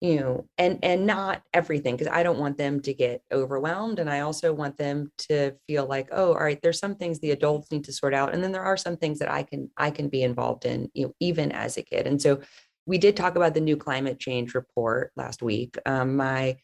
you 0.00 0.20
know, 0.20 0.46
and 0.58 0.78
and 0.82 1.06
not 1.06 1.42
everything, 1.54 1.96
because 1.96 2.12
I 2.12 2.22
don't 2.22 2.38
want 2.38 2.58
them 2.58 2.80
to 2.80 2.92
get 2.92 3.22
overwhelmed. 3.32 3.98
And 3.98 4.10
I 4.10 4.20
also 4.20 4.52
want 4.52 4.76
them 4.76 5.10
to 5.28 5.52
feel 5.66 5.86
like, 5.86 6.08
oh, 6.12 6.34
all 6.34 6.44
right, 6.44 6.60
there's 6.62 6.78
some 6.78 6.96
things 6.96 7.18
the 7.18 7.30
adults 7.30 7.70
need 7.70 7.84
to 7.84 7.92
sort 7.92 8.12
out. 8.12 8.34
And 8.34 8.42
then 8.42 8.52
there 8.52 8.64
are 8.64 8.76
some 8.76 8.96
things 8.96 9.18
that 9.20 9.30
I 9.30 9.42
can 9.42 9.70
I 9.76 9.90
can 9.90 10.08
be 10.08 10.22
involved 10.22 10.66
in, 10.66 10.90
you 10.92 11.06
know, 11.06 11.12
even 11.20 11.50
as 11.52 11.76
a 11.76 11.82
kid. 11.82 12.06
And 12.06 12.20
so 12.20 12.40
we 12.84 12.98
did 12.98 13.16
talk 13.16 13.36
about 13.36 13.54
the 13.54 13.60
new 13.60 13.76
climate 13.76 14.18
change 14.18 14.54
report 14.54 15.12
last 15.16 15.42
week. 15.42 15.76
Um, 15.86 16.16
my 16.16 16.58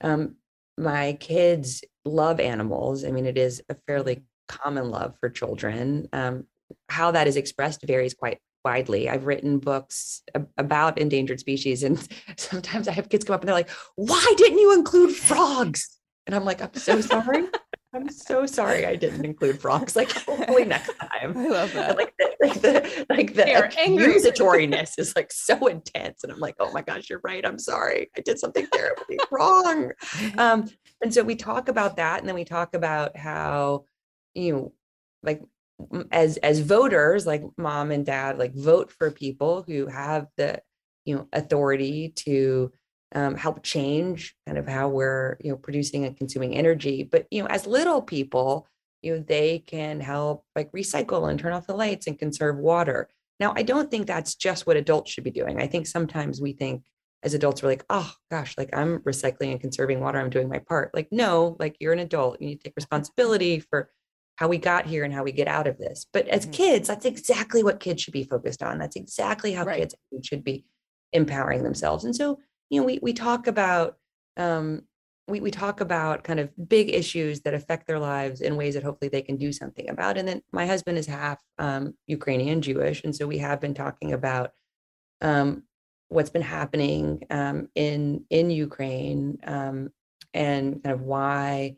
um, 0.00 0.36
my 0.78 1.14
kids 1.14 1.84
love 2.04 2.40
animals. 2.40 3.04
I 3.04 3.10
mean, 3.10 3.26
it 3.26 3.36
is 3.36 3.62
a 3.68 3.76
fairly 3.86 4.22
common 4.48 4.90
love 4.90 5.16
for 5.20 5.28
children. 5.28 6.08
Um, 6.12 6.46
how 6.88 7.10
that 7.10 7.26
is 7.26 7.36
expressed 7.36 7.84
varies 7.84 8.14
quite 8.14 8.38
widely. 8.64 9.08
I've 9.08 9.26
written 9.26 9.58
books 9.58 10.22
about 10.56 10.98
endangered 10.98 11.40
species, 11.40 11.82
and 11.82 12.06
sometimes 12.36 12.88
I 12.88 12.92
have 12.92 13.08
kids 13.08 13.24
come 13.24 13.34
up 13.34 13.42
and 13.42 13.48
they're 13.48 13.54
like, 13.54 13.70
"Why 13.96 14.34
didn't 14.36 14.58
you 14.58 14.74
include 14.74 15.14
frogs?" 15.14 15.98
And 16.26 16.34
I'm 16.34 16.44
like, 16.44 16.62
"I'm 16.62 16.74
so 16.74 17.00
sorry." 17.00 17.48
I'm 17.92 18.08
so 18.08 18.46
sorry 18.46 18.86
I 18.86 18.94
didn't 18.94 19.24
include 19.24 19.60
frogs. 19.60 19.96
Like 19.96 20.12
hopefully 20.12 20.64
next 20.64 20.92
time. 20.98 21.36
I 21.36 21.48
love 21.48 21.72
that. 21.72 21.96
Like 21.96 22.14
the 22.18 22.36
like 22.40 22.60
the 22.60 23.06
like 23.10 23.34
the 23.34 23.42
accusatoriness 23.42 24.98
is 24.98 25.14
like 25.16 25.32
so 25.32 25.66
intense. 25.66 26.22
And 26.22 26.32
I'm 26.32 26.38
like, 26.38 26.54
oh 26.60 26.70
my 26.72 26.82
gosh, 26.82 27.10
you're 27.10 27.20
right. 27.24 27.44
I'm 27.44 27.58
sorry. 27.58 28.10
I 28.16 28.20
did 28.20 28.38
something 28.38 28.66
terribly 28.72 29.18
wrong. 29.30 29.90
Um, 30.38 30.70
and 31.02 31.12
so 31.12 31.24
we 31.24 31.34
talk 31.34 31.68
about 31.68 31.96
that, 31.96 32.20
and 32.20 32.28
then 32.28 32.36
we 32.36 32.44
talk 32.44 32.74
about 32.74 33.16
how, 33.16 33.84
you 34.34 34.52
know, 34.52 34.72
like 35.22 35.42
as 36.10 36.36
as 36.38 36.60
voters, 36.60 37.26
like 37.26 37.42
mom 37.56 37.90
and 37.90 38.04
dad, 38.06 38.38
like 38.38 38.54
vote 38.54 38.90
for 38.90 39.10
people 39.10 39.64
who 39.66 39.86
have 39.86 40.26
the 40.36 40.60
you 41.04 41.16
know 41.16 41.28
authority 41.32 42.10
to 42.16 42.72
um, 43.14 43.34
help 43.34 43.62
change 43.62 44.34
kind 44.46 44.58
of 44.58 44.68
how 44.68 44.88
we're 44.88 45.36
you 45.40 45.50
know 45.50 45.56
producing 45.56 46.04
and 46.04 46.16
consuming 46.16 46.56
energy. 46.56 47.02
But 47.02 47.26
you 47.30 47.42
know 47.42 47.48
as 47.48 47.66
little 47.66 48.02
people 48.02 48.66
you 49.02 49.14
know 49.14 49.24
they 49.26 49.60
can 49.60 50.00
help 50.00 50.44
like 50.54 50.70
recycle 50.72 51.28
and 51.28 51.38
turn 51.38 51.52
off 51.52 51.66
the 51.66 51.74
lights 51.74 52.06
and 52.06 52.18
conserve 52.18 52.56
water. 52.56 53.08
Now 53.38 53.54
i 53.56 53.62
don't 53.62 53.90
think 53.90 54.06
that's 54.06 54.34
just 54.34 54.66
what 54.66 54.76
adults 54.76 55.10
should 55.10 55.24
be 55.24 55.30
doing. 55.30 55.60
I 55.60 55.66
think 55.66 55.86
sometimes 55.86 56.40
we 56.40 56.52
think 56.52 56.84
as 57.22 57.34
adults 57.34 57.62
we're 57.62 57.68
like 57.68 57.84
oh 57.90 58.10
gosh 58.30 58.56
like 58.56 58.70
i'm 58.74 59.00
recycling 59.00 59.52
and 59.52 59.60
conserving 59.60 60.00
water. 60.00 60.18
I'm 60.18 60.30
doing 60.30 60.48
my 60.48 60.58
part. 60.58 60.94
Like 60.94 61.08
no 61.10 61.56
like 61.58 61.76
you're 61.80 61.92
an 61.92 61.98
adult. 61.98 62.40
You 62.40 62.48
need 62.48 62.60
to 62.60 62.64
take 62.64 62.76
responsibility 62.76 63.60
for 63.60 63.90
how 64.40 64.48
we 64.48 64.58
got 64.58 64.86
here 64.86 65.04
and 65.04 65.14
how 65.14 65.22
we 65.22 65.32
get 65.32 65.46
out 65.46 65.68
of 65.68 65.78
this 65.78 66.06
but 66.12 66.26
as 66.28 66.42
mm-hmm. 66.42 66.52
kids 66.52 66.88
that's 66.88 67.04
exactly 67.04 67.62
what 67.62 67.78
kids 67.78 68.02
should 68.02 68.14
be 68.14 68.24
focused 68.24 68.62
on 68.62 68.78
that's 68.78 68.96
exactly 68.96 69.52
how 69.52 69.64
right. 69.64 69.80
kids 69.80 69.94
should 70.22 70.42
be 70.42 70.64
empowering 71.12 71.62
themselves. 71.62 72.04
And 72.04 72.14
so, 72.14 72.38
you 72.68 72.80
know, 72.80 72.86
we 72.86 72.98
we 73.02 73.12
talk 73.12 73.46
about 73.46 73.96
um, 74.36 74.82
we, 75.28 75.40
we 75.40 75.50
talk 75.50 75.80
about 75.80 76.24
kind 76.24 76.40
of 76.40 76.50
big 76.68 76.92
issues 76.92 77.40
that 77.42 77.54
affect 77.54 77.86
their 77.86 77.98
lives 77.98 78.40
in 78.40 78.56
ways 78.56 78.74
that 78.74 78.82
hopefully 78.82 79.08
they 79.08 79.22
can 79.22 79.36
do 79.36 79.52
something 79.52 79.88
about. 79.88 80.18
And 80.18 80.26
then 80.26 80.42
my 80.52 80.66
husband 80.66 80.98
is 80.98 81.06
half 81.06 81.38
um, 81.58 81.94
Ukrainian 82.06 82.62
Jewish. 82.62 83.04
And 83.04 83.14
so 83.14 83.26
we 83.26 83.38
have 83.38 83.60
been 83.60 83.74
talking 83.74 84.12
about 84.12 84.52
um, 85.20 85.64
what's 86.08 86.30
been 86.30 86.42
happening 86.42 87.24
um, 87.30 87.68
in 87.74 88.24
in 88.30 88.50
Ukraine 88.50 89.38
um, 89.44 89.90
and 90.32 90.82
kind 90.82 90.94
of 90.94 91.02
why 91.02 91.76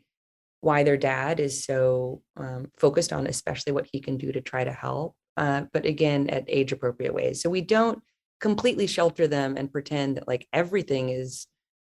why 0.63 0.83
their 0.83 0.97
dad 0.97 1.39
is 1.39 1.63
so 1.63 2.21
um, 2.37 2.71
focused 2.77 3.13
on 3.13 3.27
especially 3.27 3.73
what 3.73 3.87
he 3.91 3.99
can 3.99 4.17
do 4.17 4.31
to 4.31 4.41
try 4.41 4.63
to 4.63 4.71
help 4.71 5.15
uh, 5.37 5.63
but 5.73 5.85
again 5.85 6.29
at 6.29 6.45
age 6.47 6.71
appropriate 6.71 7.13
ways 7.13 7.41
so 7.41 7.49
we 7.49 7.61
don't 7.61 8.01
completely 8.43 8.87
shelter 8.87 9.25
them 9.25 9.55
and 9.55 9.71
pretend 9.71 10.17
that 10.17 10.27
like 10.27 10.45
everything 10.51 11.09
is 11.09 11.47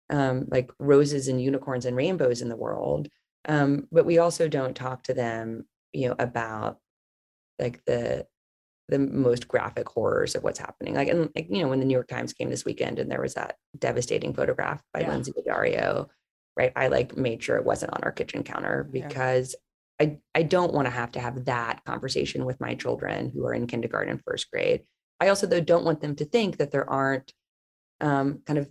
um, 0.09 0.47
like 0.49 0.71
roses 0.79 1.27
and 1.27 1.41
unicorns 1.41 1.85
and 1.85 1.95
rainbows 1.95 2.41
in 2.41 2.49
the 2.49 2.55
world. 2.55 3.07
Um, 3.47 3.87
but 3.91 4.05
we 4.05 4.17
also 4.17 4.47
don't 4.47 4.75
talk 4.75 5.03
to 5.03 5.13
them, 5.13 5.67
you 5.93 6.09
know, 6.09 6.15
about 6.17 6.77
like 7.59 7.83
the 7.85 8.25
the 8.87 8.97
most 8.97 9.47
graphic 9.47 9.87
horrors 9.87 10.33
of 10.33 10.43
what's 10.43 10.57
happening. 10.57 10.95
Like, 10.95 11.09
and 11.09 11.29
like, 11.35 11.45
you 11.51 11.61
know, 11.61 11.67
when 11.67 11.79
the 11.79 11.85
New 11.85 11.93
York 11.93 12.07
Times 12.07 12.33
came 12.33 12.49
this 12.49 12.65
weekend 12.65 12.97
and 12.97 13.11
there 13.11 13.21
was 13.21 13.35
that 13.35 13.55
devastating 13.77 14.33
photograph 14.33 14.81
by 14.95 15.01
yeah. 15.01 15.09
Lynsey 15.09 15.31
Addario, 15.33 16.07
right? 16.59 16.73
I 16.75 16.89
like 16.89 17.15
made 17.15 17.41
sure 17.41 17.55
it 17.55 17.65
wasn't 17.65 17.93
on 17.93 18.03
our 18.03 18.11
kitchen 18.11 18.43
counter 18.43 18.87
because 18.91 19.55
yeah. 19.99 20.07
I 20.07 20.39
I 20.39 20.43
don't 20.43 20.73
want 20.73 20.87
to 20.87 20.91
have 20.91 21.11
to 21.13 21.19
have 21.19 21.45
that 21.45 21.85
conversation 21.85 22.45
with 22.45 22.59
my 22.59 22.75
children 22.75 23.31
who 23.33 23.45
are 23.45 23.53
in 23.53 23.65
kindergarten, 23.65 24.21
first 24.27 24.51
grade. 24.51 24.81
I 25.21 25.29
also 25.29 25.47
though 25.47 25.61
don't 25.61 25.85
want 25.85 26.01
them 26.01 26.15
to 26.17 26.25
think 26.25 26.57
that 26.57 26.71
there 26.71 26.89
aren't 26.89 27.31
um, 28.01 28.41
kind 28.45 28.59
of 28.59 28.69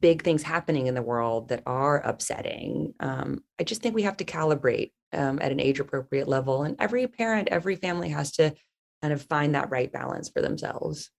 big 0.00 0.22
things 0.22 0.42
happening 0.42 0.86
in 0.88 0.94
the 0.94 1.02
world 1.02 1.48
that 1.48 1.62
are 1.64 1.98
upsetting. 2.00 2.94
Um, 3.00 3.42
I 3.58 3.64
just 3.64 3.82
think 3.82 3.94
we 3.94 4.02
have 4.02 4.18
to 4.18 4.24
calibrate 4.24 4.90
um, 5.12 5.38
at 5.40 5.52
an 5.52 5.60
age 5.60 5.80
appropriate 5.80 6.28
level. 6.28 6.64
And 6.64 6.76
every 6.78 7.06
parent, 7.06 7.48
every 7.50 7.76
family 7.76 8.10
has 8.10 8.32
to 8.32 8.54
kind 9.00 9.14
of 9.14 9.22
find 9.22 9.54
that 9.54 9.70
right 9.70 9.90
balance 9.90 10.28
for 10.28 10.42
themselves. 10.42 11.10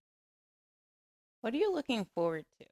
What 1.41 1.53
are 1.53 1.57
you 1.57 1.73
looking 1.73 2.05
forward 2.13 2.45
to? 2.59 2.67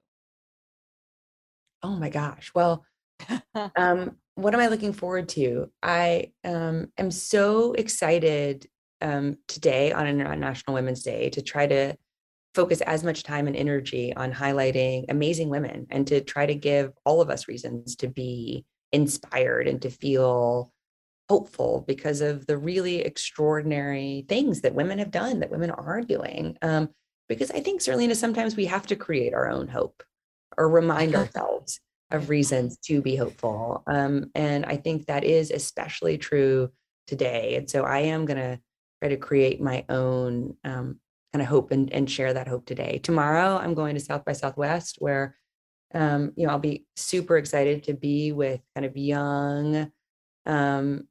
Oh 1.83 1.95
my 1.95 2.09
gosh. 2.09 2.51
Well, 2.53 2.85
um, 3.75 4.17
what 4.35 4.53
am 4.53 4.59
I 4.59 4.67
looking 4.67 4.93
forward 4.93 5.29
to? 5.29 5.71
I 5.81 6.31
um, 6.43 6.91
am 6.97 7.11
so 7.11 7.73
excited 7.73 8.67
um, 9.01 9.37
today 9.47 9.91
on 9.91 10.07
International 10.07 10.73
Women's 10.73 11.03
Day 11.03 11.29
to 11.31 11.41
try 11.41 11.67
to 11.67 11.95
focus 12.53 12.81
as 12.81 13.03
much 13.03 13.23
time 13.23 13.47
and 13.47 13.55
energy 13.55 14.15
on 14.15 14.33
highlighting 14.33 15.05
amazing 15.09 15.49
women 15.49 15.85
and 15.91 16.07
to 16.07 16.21
try 16.21 16.45
to 16.45 16.55
give 16.55 16.91
all 17.05 17.21
of 17.21 17.29
us 17.29 17.47
reasons 17.47 17.95
to 17.97 18.07
be 18.07 18.65
inspired 18.91 19.67
and 19.67 19.81
to 19.81 19.89
feel 19.89 20.71
hopeful 21.29 21.83
because 21.87 22.21
of 22.21 22.47
the 22.47 22.57
really 22.57 23.01
extraordinary 23.01 24.25
things 24.29 24.61
that 24.61 24.73
women 24.73 24.97
have 24.97 25.11
done 25.11 25.39
that 25.39 25.51
women 25.51 25.69
are 25.69 26.01
doing 26.01 26.57
um, 26.61 26.89
because 27.27 27.51
i 27.51 27.59
think 27.59 27.81
certainly 27.81 28.11
sometimes 28.13 28.55
we 28.55 28.65
have 28.65 28.87
to 28.87 28.95
create 28.95 29.33
our 29.33 29.49
own 29.49 29.67
hope 29.67 30.01
or 30.57 30.69
remind 30.69 31.15
ourselves 31.15 31.79
of 32.11 32.29
reasons 32.29 32.77
to 32.77 33.01
be 33.01 33.15
hopeful 33.15 33.83
um, 33.87 34.29
and 34.35 34.65
i 34.65 34.75
think 34.75 35.05
that 35.05 35.23
is 35.23 35.51
especially 35.51 36.17
true 36.17 36.69
today 37.05 37.55
and 37.55 37.69
so 37.69 37.83
i 37.83 37.99
am 37.99 38.25
going 38.25 38.37
to 38.37 38.59
try 38.99 39.09
to 39.09 39.17
create 39.17 39.61
my 39.61 39.85
own 39.89 40.55
um, 40.63 40.99
kind 41.33 41.41
of 41.41 41.47
hope 41.47 41.71
and, 41.71 41.91
and 41.93 42.09
share 42.09 42.33
that 42.33 42.47
hope 42.47 42.65
today. 42.65 42.99
Tomorrow, 43.03 43.57
I'm 43.57 43.73
going 43.73 43.95
to 43.95 44.01
South 44.01 44.25
by 44.25 44.33
Southwest, 44.33 44.97
where 44.99 45.35
um, 45.93 46.33
you 46.35 46.45
know 46.45 46.53
I'll 46.53 46.59
be 46.59 46.85
super 46.95 47.37
excited 47.37 47.83
to 47.83 47.93
be 47.93 48.31
with 48.31 48.61
kind 48.75 48.85
of 48.85 48.97
young, 48.97 49.91
um, 50.45 51.07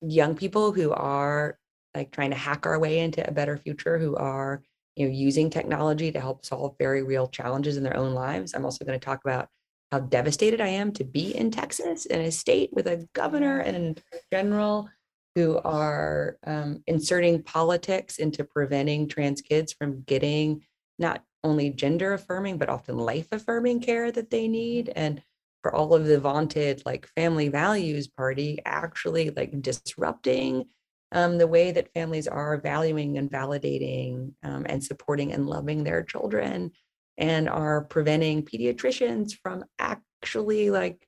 young 0.00 0.34
people 0.36 0.72
who 0.72 0.92
are 0.92 1.58
like 1.94 2.10
trying 2.10 2.30
to 2.30 2.36
hack 2.36 2.66
our 2.66 2.78
way 2.78 3.00
into 3.00 3.26
a 3.26 3.32
better 3.32 3.56
future, 3.56 3.98
who 3.98 4.16
are 4.16 4.62
you 4.96 5.06
know 5.06 5.12
using 5.12 5.50
technology 5.50 6.12
to 6.12 6.20
help 6.20 6.44
solve 6.44 6.76
very 6.78 7.02
real 7.02 7.26
challenges 7.26 7.76
in 7.76 7.82
their 7.82 7.96
own 7.96 8.14
lives. 8.14 8.54
I'm 8.54 8.64
also 8.64 8.84
going 8.84 8.98
to 8.98 9.04
talk 9.04 9.20
about 9.24 9.48
how 9.92 10.00
devastated 10.00 10.60
I 10.60 10.68
am 10.68 10.90
to 10.92 11.04
be 11.04 11.36
in 11.36 11.50
Texas 11.50 12.06
in 12.06 12.22
a 12.22 12.32
state 12.32 12.70
with 12.72 12.86
a 12.86 13.06
governor 13.12 13.58
and 13.58 13.98
a 13.98 14.16
general 14.32 14.88
who 15.34 15.58
are 15.58 16.38
um, 16.46 16.82
inserting 16.86 17.42
politics 17.42 18.16
into 18.16 18.42
preventing 18.42 19.06
trans 19.06 19.42
kids 19.42 19.74
from 19.74 20.02
getting 20.02 20.64
not 20.98 21.22
only 21.44 21.68
gender 21.68 22.14
affirming 22.14 22.56
but 22.56 22.70
often 22.70 22.96
life 22.96 23.28
affirming 23.32 23.80
care 23.80 24.10
that 24.10 24.30
they 24.30 24.48
need. 24.48 24.90
And 24.96 25.22
for 25.62 25.74
all 25.74 25.94
of 25.94 26.06
the 26.06 26.18
vaunted 26.18 26.82
like 26.86 27.06
family 27.14 27.48
values 27.48 28.08
party 28.08 28.60
actually 28.64 29.28
like 29.30 29.60
disrupting 29.60 30.64
um, 31.12 31.36
the 31.36 31.46
way 31.46 31.70
that 31.70 31.92
families 31.92 32.26
are 32.26 32.56
valuing 32.56 33.18
and 33.18 33.30
validating 33.30 34.32
um, 34.42 34.64
and 34.66 34.82
supporting 34.82 35.32
and 35.34 35.46
loving 35.46 35.84
their 35.84 36.02
children 36.02 36.72
and 37.18 37.48
are 37.48 37.84
preventing 37.84 38.42
pediatricians 38.42 39.32
from 39.42 39.64
actually 39.78 40.70
like 40.70 41.06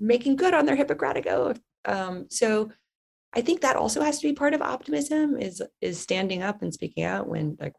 making 0.00 0.36
good 0.36 0.54
on 0.54 0.66
their 0.66 0.76
hippocratic 0.76 1.26
oath 1.26 1.60
um, 1.84 2.26
so 2.30 2.70
I 3.32 3.40
think 3.42 3.60
that 3.60 3.76
also 3.76 4.00
has 4.00 4.20
to 4.20 4.28
be 4.28 4.34
part 4.34 4.54
of 4.54 4.62
optimism 4.62 5.36
is 5.36 5.62
is 5.80 6.00
standing 6.00 6.42
up 6.42 6.62
and 6.62 6.72
speaking 6.72 7.04
out 7.04 7.28
when 7.28 7.56
like 7.60 7.74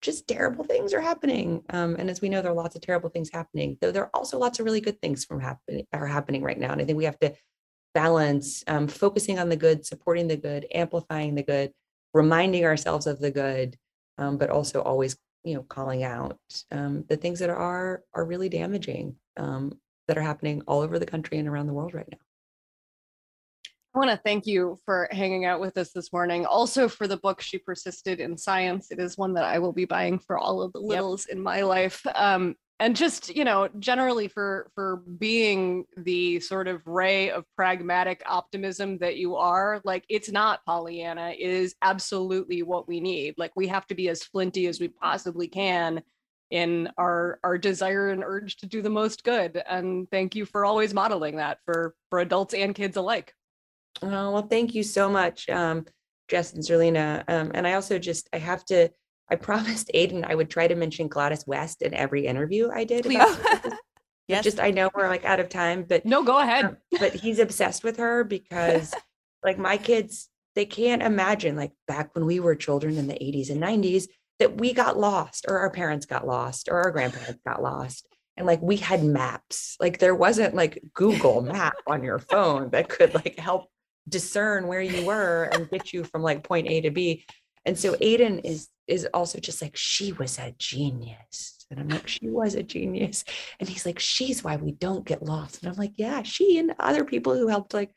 just 0.00 0.28
terrible 0.28 0.64
things 0.64 0.92
are 0.92 1.00
happening. 1.00 1.62
Um, 1.70 1.96
and 1.98 2.08
as 2.08 2.20
we 2.20 2.28
know, 2.28 2.40
there 2.40 2.52
are 2.52 2.54
lots 2.54 2.76
of 2.76 2.82
terrible 2.82 3.10
things 3.10 3.30
happening, 3.32 3.76
though 3.80 3.90
there 3.90 4.04
are 4.04 4.10
also 4.14 4.38
lots 4.38 4.58
of 4.58 4.64
really 4.64 4.80
good 4.80 5.00
things 5.00 5.24
from 5.24 5.40
happening 5.40 5.86
are 5.92 6.06
happening 6.06 6.42
right 6.42 6.58
now. 6.58 6.72
And 6.72 6.80
I 6.80 6.84
think 6.84 6.98
we 6.98 7.04
have 7.04 7.18
to 7.20 7.34
balance 7.94 8.62
um, 8.66 8.86
focusing 8.86 9.38
on 9.38 9.48
the 9.48 9.56
good, 9.56 9.86
supporting 9.86 10.28
the 10.28 10.36
good, 10.36 10.66
amplifying 10.72 11.34
the 11.34 11.42
good, 11.42 11.72
reminding 12.14 12.64
ourselves 12.64 13.06
of 13.06 13.18
the 13.18 13.30
good, 13.30 13.76
um, 14.18 14.36
but 14.36 14.50
also 14.50 14.82
always 14.82 15.16
you 15.44 15.54
know 15.54 15.62
calling 15.62 16.02
out 16.04 16.38
um, 16.70 17.04
the 17.08 17.16
things 17.16 17.38
that 17.38 17.50
are 17.50 18.02
are 18.14 18.24
really 18.24 18.48
damaging 18.48 19.16
um, 19.36 19.78
that 20.06 20.18
are 20.18 20.22
happening 20.22 20.62
all 20.66 20.80
over 20.80 20.98
the 20.98 21.06
country 21.06 21.38
and 21.38 21.48
around 21.48 21.66
the 21.66 21.72
world 21.72 21.94
right 21.94 22.08
now. 22.10 22.18
I 23.94 23.98
want 23.98 24.10
to 24.10 24.20
thank 24.24 24.46
you 24.46 24.78
for 24.84 25.08
hanging 25.10 25.44
out 25.44 25.60
with 25.60 25.76
us 25.78 25.92
this 25.92 26.12
morning. 26.12 26.44
Also, 26.46 26.88
for 26.88 27.08
the 27.08 27.16
book, 27.16 27.40
She 27.40 27.58
Persisted 27.58 28.20
in 28.20 28.36
Science. 28.36 28.90
It 28.90 29.00
is 29.00 29.16
one 29.16 29.32
that 29.34 29.44
I 29.44 29.58
will 29.58 29.72
be 29.72 29.86
buying 29.86 30.18
for 30.18 30.38
all 30.38 30.62
of 30.62 30.72
the 30.72 30.78
littles 30.78 31.26
yep. 31.26 31.36
in 31.36 31.42
my 31.42 31.62
life. 31.62 32.04
Um, 32.14 32.54
and 32.80 32.94
just 32.94 33.34
you 33.34 33.44
know 33.44 33.68
generally 33.78 34.28
for 34.28 34.70
for 34.74 35.02
being 35.18 35.84
the 35.96 36.40
sort 36.40 36.68
of 36.68 36.86
ray 36.86 37.30
of 37.30 37.44
pragmatic 37.56 38.22
optimism 38.26 38.98
that 38.98 39.16
you 39.16 39.36
are 39.36 39.80
like 39.84 40.04
it's 40.08 40.30
not 40.30 40.64
pollyanna 40.64 41.30
it 41.30 41.40
is 41.50 41.74
absolutely 41.82 42.62
what 42.62 42.88
we 42.88 43.00
need. 43.00 43.34
Like 43.36 43.52
we 43.56 43.68
have 43.68 43.86
to 43.88 43.94
be 43.94 44.08
as 44.08 44.22
flinty 44.22 44.66
as 44.66 44.80
we 44.80 44.88
possibly 44.88 45.48
can 45.48 46.02
in 46.50 46.88
our 46.96 47.38
our 47.44 47.58
desire 47.58 48.08
and 48.08 48.24
urge 48.24 48.56
to 48.58 48.66
do 48.66 48.82
the 48.82 48.90
most 48.90 49.24
good. 49.24 49.62
And 49.68 50.10
thank 50.10 50.34
you 50.34 50.46
for 50.46 50.64
always 50.64 50.94
modeling 50.94 51.36
that 51.36 51.58
for 51.64 51.94
for 52.10 52.20
adults 52.20 52.54
and 52.54 52.74
kids 52.74 52.96
alike. 52.96 53.34
Oh, 54.02 54.32
well, 54.32 54.46
thank 54.46 54.74
you 54.74 54.82
so 54.82 55.08
much, 55.08 55.48
um, 55.48 55.84
Jess 56.28 56.52
and 56.52 56.62
Zerlina. 56.62 57.24
Um, 57.28 57.50
and 57.54 57.66
I 57.66 57.74
also 57.74 57.98
just, 57.98 58.28
I 58.32 58.38
have 58.38 58.64
to, 58.66 58.90
I 59.30 59.36
promised 59.36 59.90
Aidan 59.94 60.24
I 60.24 60.34
would 60.34 60.50
try 60.50 60.68
to 60.68 60.74
mention 60.74 61.08
Gladys 61.08 61.46
West 61.46 61.82
in 61.82 61.94
every 61.94 62.26
interview 62.26 62.70
I 62.70 62.84
did. 62.84 63.04
Please. 63.04 63.18
yes. 64.28 64.44
Just, 64.44 64.60
I 64.60 64.70
know 64.70 64.90
we're 64.94 65.08
like 65.08 65.24
out 65.24 65.40
of 65.40 65.48
time, 65.48 65.84
but 65.88 66.06
no, 66.06 66.22
go 66.22 66.38
ahead. 66.38 66.64
Um, 66.64 66.76
but 66.98 67.14
he's 67.14 67.38
obsessed 67.38 67.84
with 67.84 67.98
her 67.98 68.24
because 68.24 68.94
like 69.44 69.58
my 69.58 69.76
kids, 69.76 70.28
they 70.54 70.64
can't 70.64 71.02
imagine 71.02 71.56
like 71.56 71.72
back 71.86 72.14
when 72.14 72.26
we 72.26 72.40
were 72.40 72.54
children 72.54 72.96
in 72.96 73.06
the 73.06 73.14
80s 73.14 73.50
and 73.50 73.62
90s 73.62 74.06
that 74.38 74.58
we 74.58 74.72
got 74.72 74.98
lost 74.98 75.44
or 75.48 75.58
our 75.58 75.70
parents 75.70 76.06
got 76.06 76.26
lost 76.26 76.68
or 76.68 76.82
our 76.82 76.90
grandparents 76.90 77.40
got 77.44 77.62
lost 77.62 78.06
and 78.36 78.46
like 78.46 78.62
we 78.62 78.76
had 78.76 79.02
maps 79.02 79.76
like 79.80 79.98
there 79.98 80.14
wasn't 80.14 80.54
like 80.54 80.80
google 80.94 81.42
map 81.42 81.74
on 81.88 82.04
your 82.04 82.20
phone 82.20 82.70
that 82.70 82.88
could 82.88 83.14
like 83.14 83.36
help 83.36 83.68
discern 84.08 84.66
where 84.66 84.80
you 84.80 85.04
were 85.04 85.48
and 85.52 85.70
get 85.70 85.92
you 85.92 86.04
from 86.04 86.22
like 86.22 86.42
point 86.42 86.68
A 86.68 86.80
to 86.82 86.90
B. 86.90 87.24
And 87.68 87.78
so 87.78 87.94
Aidan 88.00 88.38
is 88.40 88.70
is 88.86 89.06
also 89.12 89.38
just 89.38 89.60
like 89.60 89.76
she 89.76 90.12
was 90.14 90.38
a 90.38 90.54
genius. 90.58 91.66
And 91.70 91.78
I'm 91.78 91.88
like, 91.88 92.08
she 92.08 92.30
was 92.30 92.54
a 92.54 92.62
genius. 92.62 93.24
And 93.60 93.68
he's 93.68 93.84
like, 93.84 93.98
she's 93.98 94.42
why 94.42 94.56
we 94.56 94.72
don't 94.72 95.04
get 95.04 95.22
lost. 95.22 95.62
And 95.62 95.70
I'm 95.70 95.76
like, 95.76 95.92
yeah, 95.96 96.22
she 96.22 96.58
and 96.58 96.74
other 96.80 97.04
people 97.04 97.34
who 97.34 97.46
helped 97.46 97.74
like, 97.74 97.90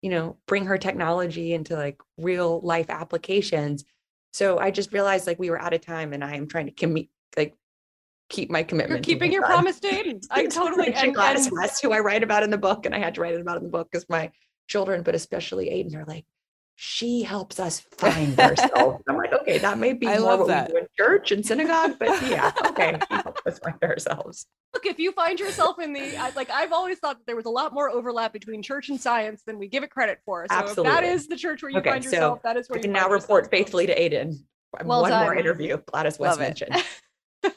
you 0.00 0.08
know, 0.08 0.38
bring 0.46 0.64
her 0.64 0.78
technology 0.78 1.52
into 1.52 1.76
like 1.76 2.00
real 2.16 2.60
life 2.62 2.88
applications. 2.88 3.84
So 4.32 4.58
I 4.58 4.70
just 4.70 4.94
realized 4.94 5.26
like 5.26 5.38
we 5.38 5.50
were 5.50 5.60
out 5.60 5.74
of 5.74 5.82
time 5.82 6.14
and 6.14 6.24
I 6.24 6.36
am 6.36 6.48
trying 6.48 6.66
to 6.66 6.72
commit 6.72 7.08
like 7.36 7.54
keep 8.30 8.50
my 8.50 8.62
commitment. 8.62 9.06
You're 9.06 9.14
keeping 9.14 9.30
your 9.30 9.42
promise 9.42 9.78
date. 9.78 10.24
I 10.30 10.46
totally 10.46 10.94
and, 10.94 11.14
Gladys 11.14 11.48
and, 11.48 11.54
West, 11.54 11.82
who 11.82 11.92
I 11.92 11.98
write 11.98 12.22
about 12.22 12.44
in 12.44 12.50
the 12.50 12.56
book, 12.56 12.86
and 12.86 12.94
I 12.94 12.98
had 12.98 13.14
to 13.16 13.20
write 13.20 13.34
it 13.34 13.42
about 13.42 13.58
in 13.58 13.64
the 13.64 13.68
book 13.68 13.88
because 13.92 14.08
my 14.08 14.30
children, 14.68 15.02
but 15.02 15.14
especially 15.14 15.68
Aidan, 15.68 15.96
are 15.96 16.06
like, 16.06 16.24
she 16.80 17.22
helps 17.22 17.58
us 17.58 17.80
find 17.80 18.38
ourselves. 18.38 19.02
I'm 19.08 19.16
like, 19.16 19.32
okay, 19.32 19.58
that 19.58 19.78
may 19.78 19.94
be 19.94 20.06
I 20.06 20.20
more 20.20 20.36
what 20.38 20.46
that. 20.46 20.68
we 20.68 20.74
do 20.74 20.78
in 20.78 20.86
church 20.96 21.32
and 21.32 21.44
synagogue, 21.44 21.96
but 21.98 22.22
yeah, 22.22 22.52
okay, 22.66 22.96
both 23.10 23.58
find 23.64 23.82
ourselves. 23.82 24.46
Look, 24.72 24.86
if 24.86 24.96
you 25.00 25.10
find 25.10 25.40
yourself 25.40 25.80
in 25.80 25.92
the 25.92 26.16
I, 26.16 26.30
like, 26.36 26.50
I've 26.50 26.70
always 26.70 27.00
thought 27.00 27.18
that 27.18 27.26
there 27.26 27.34
was 27.34 27.46
a 27.46 27.50
lot 27.50 27.74
more 27.74 27.90
overlap 27.90 28.32
between 28.32 28.62
church 28.62 28.90
and 28.90 29.00
science 29.00 29.42
than 29.44 29.58
we 29.58 29.66
give 29.66 29.82
it 29.82 29.90
credit 29.90 30.20
for. 30.24 30.46
So 30.48 30.54
if 30.56 30.66
that 30.66 30.68
Absolutely. 30.70 31.08
is 31.08 31.26
the 31.26 31.36
church 31.36 31.62
where 31.64 31.72
you 31.72 31.78
Okay, 31.78 31.90
find 31.90 32.04
so 32.04 32.10
yourself, 32.10 32.42
that 32.44 32.56
is 32.56 32.68
where 32.68 32.78
you 32.78 32.82
can 32.82 32.92
now 32.92 33.08
report 33.08 33.46
yourself. 33.46 33.50
faithfully 33.50 33.86
to 33.86 34.00
Aidan. 34.00 34.38
Well 34.84 35.02
One 35.02 35.10
more 35.10 35.34
interview. 35.34 35.78
Gladys 35.90 36.20
West 36.20 36.38
mentioned. 36.38 36.76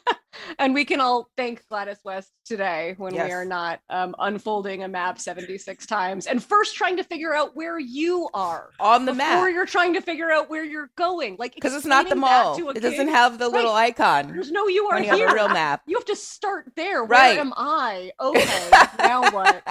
and 0.59 0.73
we 0.73 0.85
can 0.85 0.99
all 1.01 1.29
thank 1.37 1.67
Gladys 1.67 1.97
West 2.03 2.31
today 2.45 2.95
when 2.97 3.13
Yes. 3.13 3.27
we 3.27 3.31
are 3.33 3.45
not 3.45 3.79
um, 3.89 4.15
unfolding 4.19 4.83
a 4.83 4.87
map 4.87 5.19
76 5.19 5.85
times 5.85 6.27
and 6.27 6.43
first 6.43 6.75
trying 6.75 6.97
to 6.97 7.03
figure 7.03 7.33
out 7.33 7.55
where 7.55 7.79
you 7.79 8.29
are 8.33 8.69
On 8.79 9.05
the 9.05 9.11
before 9.13 9.45
map. 9.45 9.51
you're 9.53 9.65
trying 9.65 9.93
to 9.93 10.01
figure 10.01 10.31
out 10.31 10.49
where 10.49 10.63
you're 10.63 10.89
going. 10.95 11.35
Like 11.39 11.55
Because 11.55 11.73
it's 11.73 11.85
not 11.85 12.09
the 12.09 12.15
mall. 12.15 12.57
It 12.69 12.81
doesn't 12.81 13.07
have 13.09 13.37
the 13.39 13.49
little 13.49 13.73
icon. 13.73 14.27
There's 14.29 14.51
no 14.51 14.67
you 14.67 14.85
are 14.85 14.95
When 14.95 15.03
you 15.03 15.09
have 15.09 15.19
here. 15.19 15.27
a 15.29 15.33
real 15.33 15.49
map. 15.49 15.81
You 15.85 15.97
have 15.97 16.05
to 16.05 16.15
start 16.15 16.71
there. 16.75 17.03
Right. 17.03 17.33
Where 17.33 17.39
am 17.41 17.53
I? 17.55 18.11
Okay, 18.21 18.69
now 18.99 19.29
what? 19.31 19.63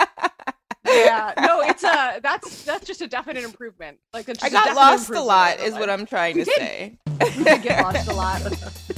Yeah, 0.86 1.32
no, 1.40 1.60
it's 1.60 1.84
a 1.84 2.20
that's 2.22 2.64
that's 2.64 2.86
just 2.86 3.00
a 3.02 3.06
definite 3.06 3.44
improvement. 3.44 3.98
Like 4.12 4.28
I 4.42 4.48
got 4.48 4.74
lost 4.74 5.10
a 5.10 5.20
lot, 5.20 5.60
is 5.60 5.74
what 5.74 5.88
I'm 5.90 6.04
trying 6.06 6.36
You 6.38 6.44
to 6.44 6.50
did. 6.50 6.58
say. 6.58 6.98
Get 7.62 7.82
lost 7.82 8.08
a 8.08 8.14
lot. 8.14 8.40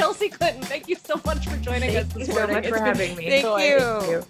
Chelsea 0.00 0.30
Clinton, 0.30 0.62
thank 0.62 0.88
you 0.88 0.96
so 1.04 1.20
much 1.26 1.46
for 1.46 1.58
joining 1.58 1.94
us 1.94 2.06
Thank 2.06 2.14
you 2.20 2.24
this 2.24 2.34
so 2.34 2.46
much 2.46 2.64
It's 2.64 2.68
for 2.68 2.74
been 2.76 2.84
having 2.86 3.16
me. 3.16 3.28
Thank 3.28 3.44
joy. 3.44 3.64
you. 3.64 4.24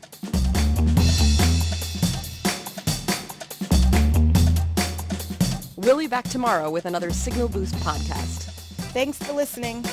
We'll 5.77 5.97
be 5.99 6.09
back 6.09 6.25
tomorrow 6.25 6.71
with 6.71 6.87
another 6.87 7.13
Signal 7.13 7.49
Boost 7.49 7.77
podcast. 7.77 8.51
Thanks 8.93 9.19
for 9.19 9.33
listening. 9.33 9.85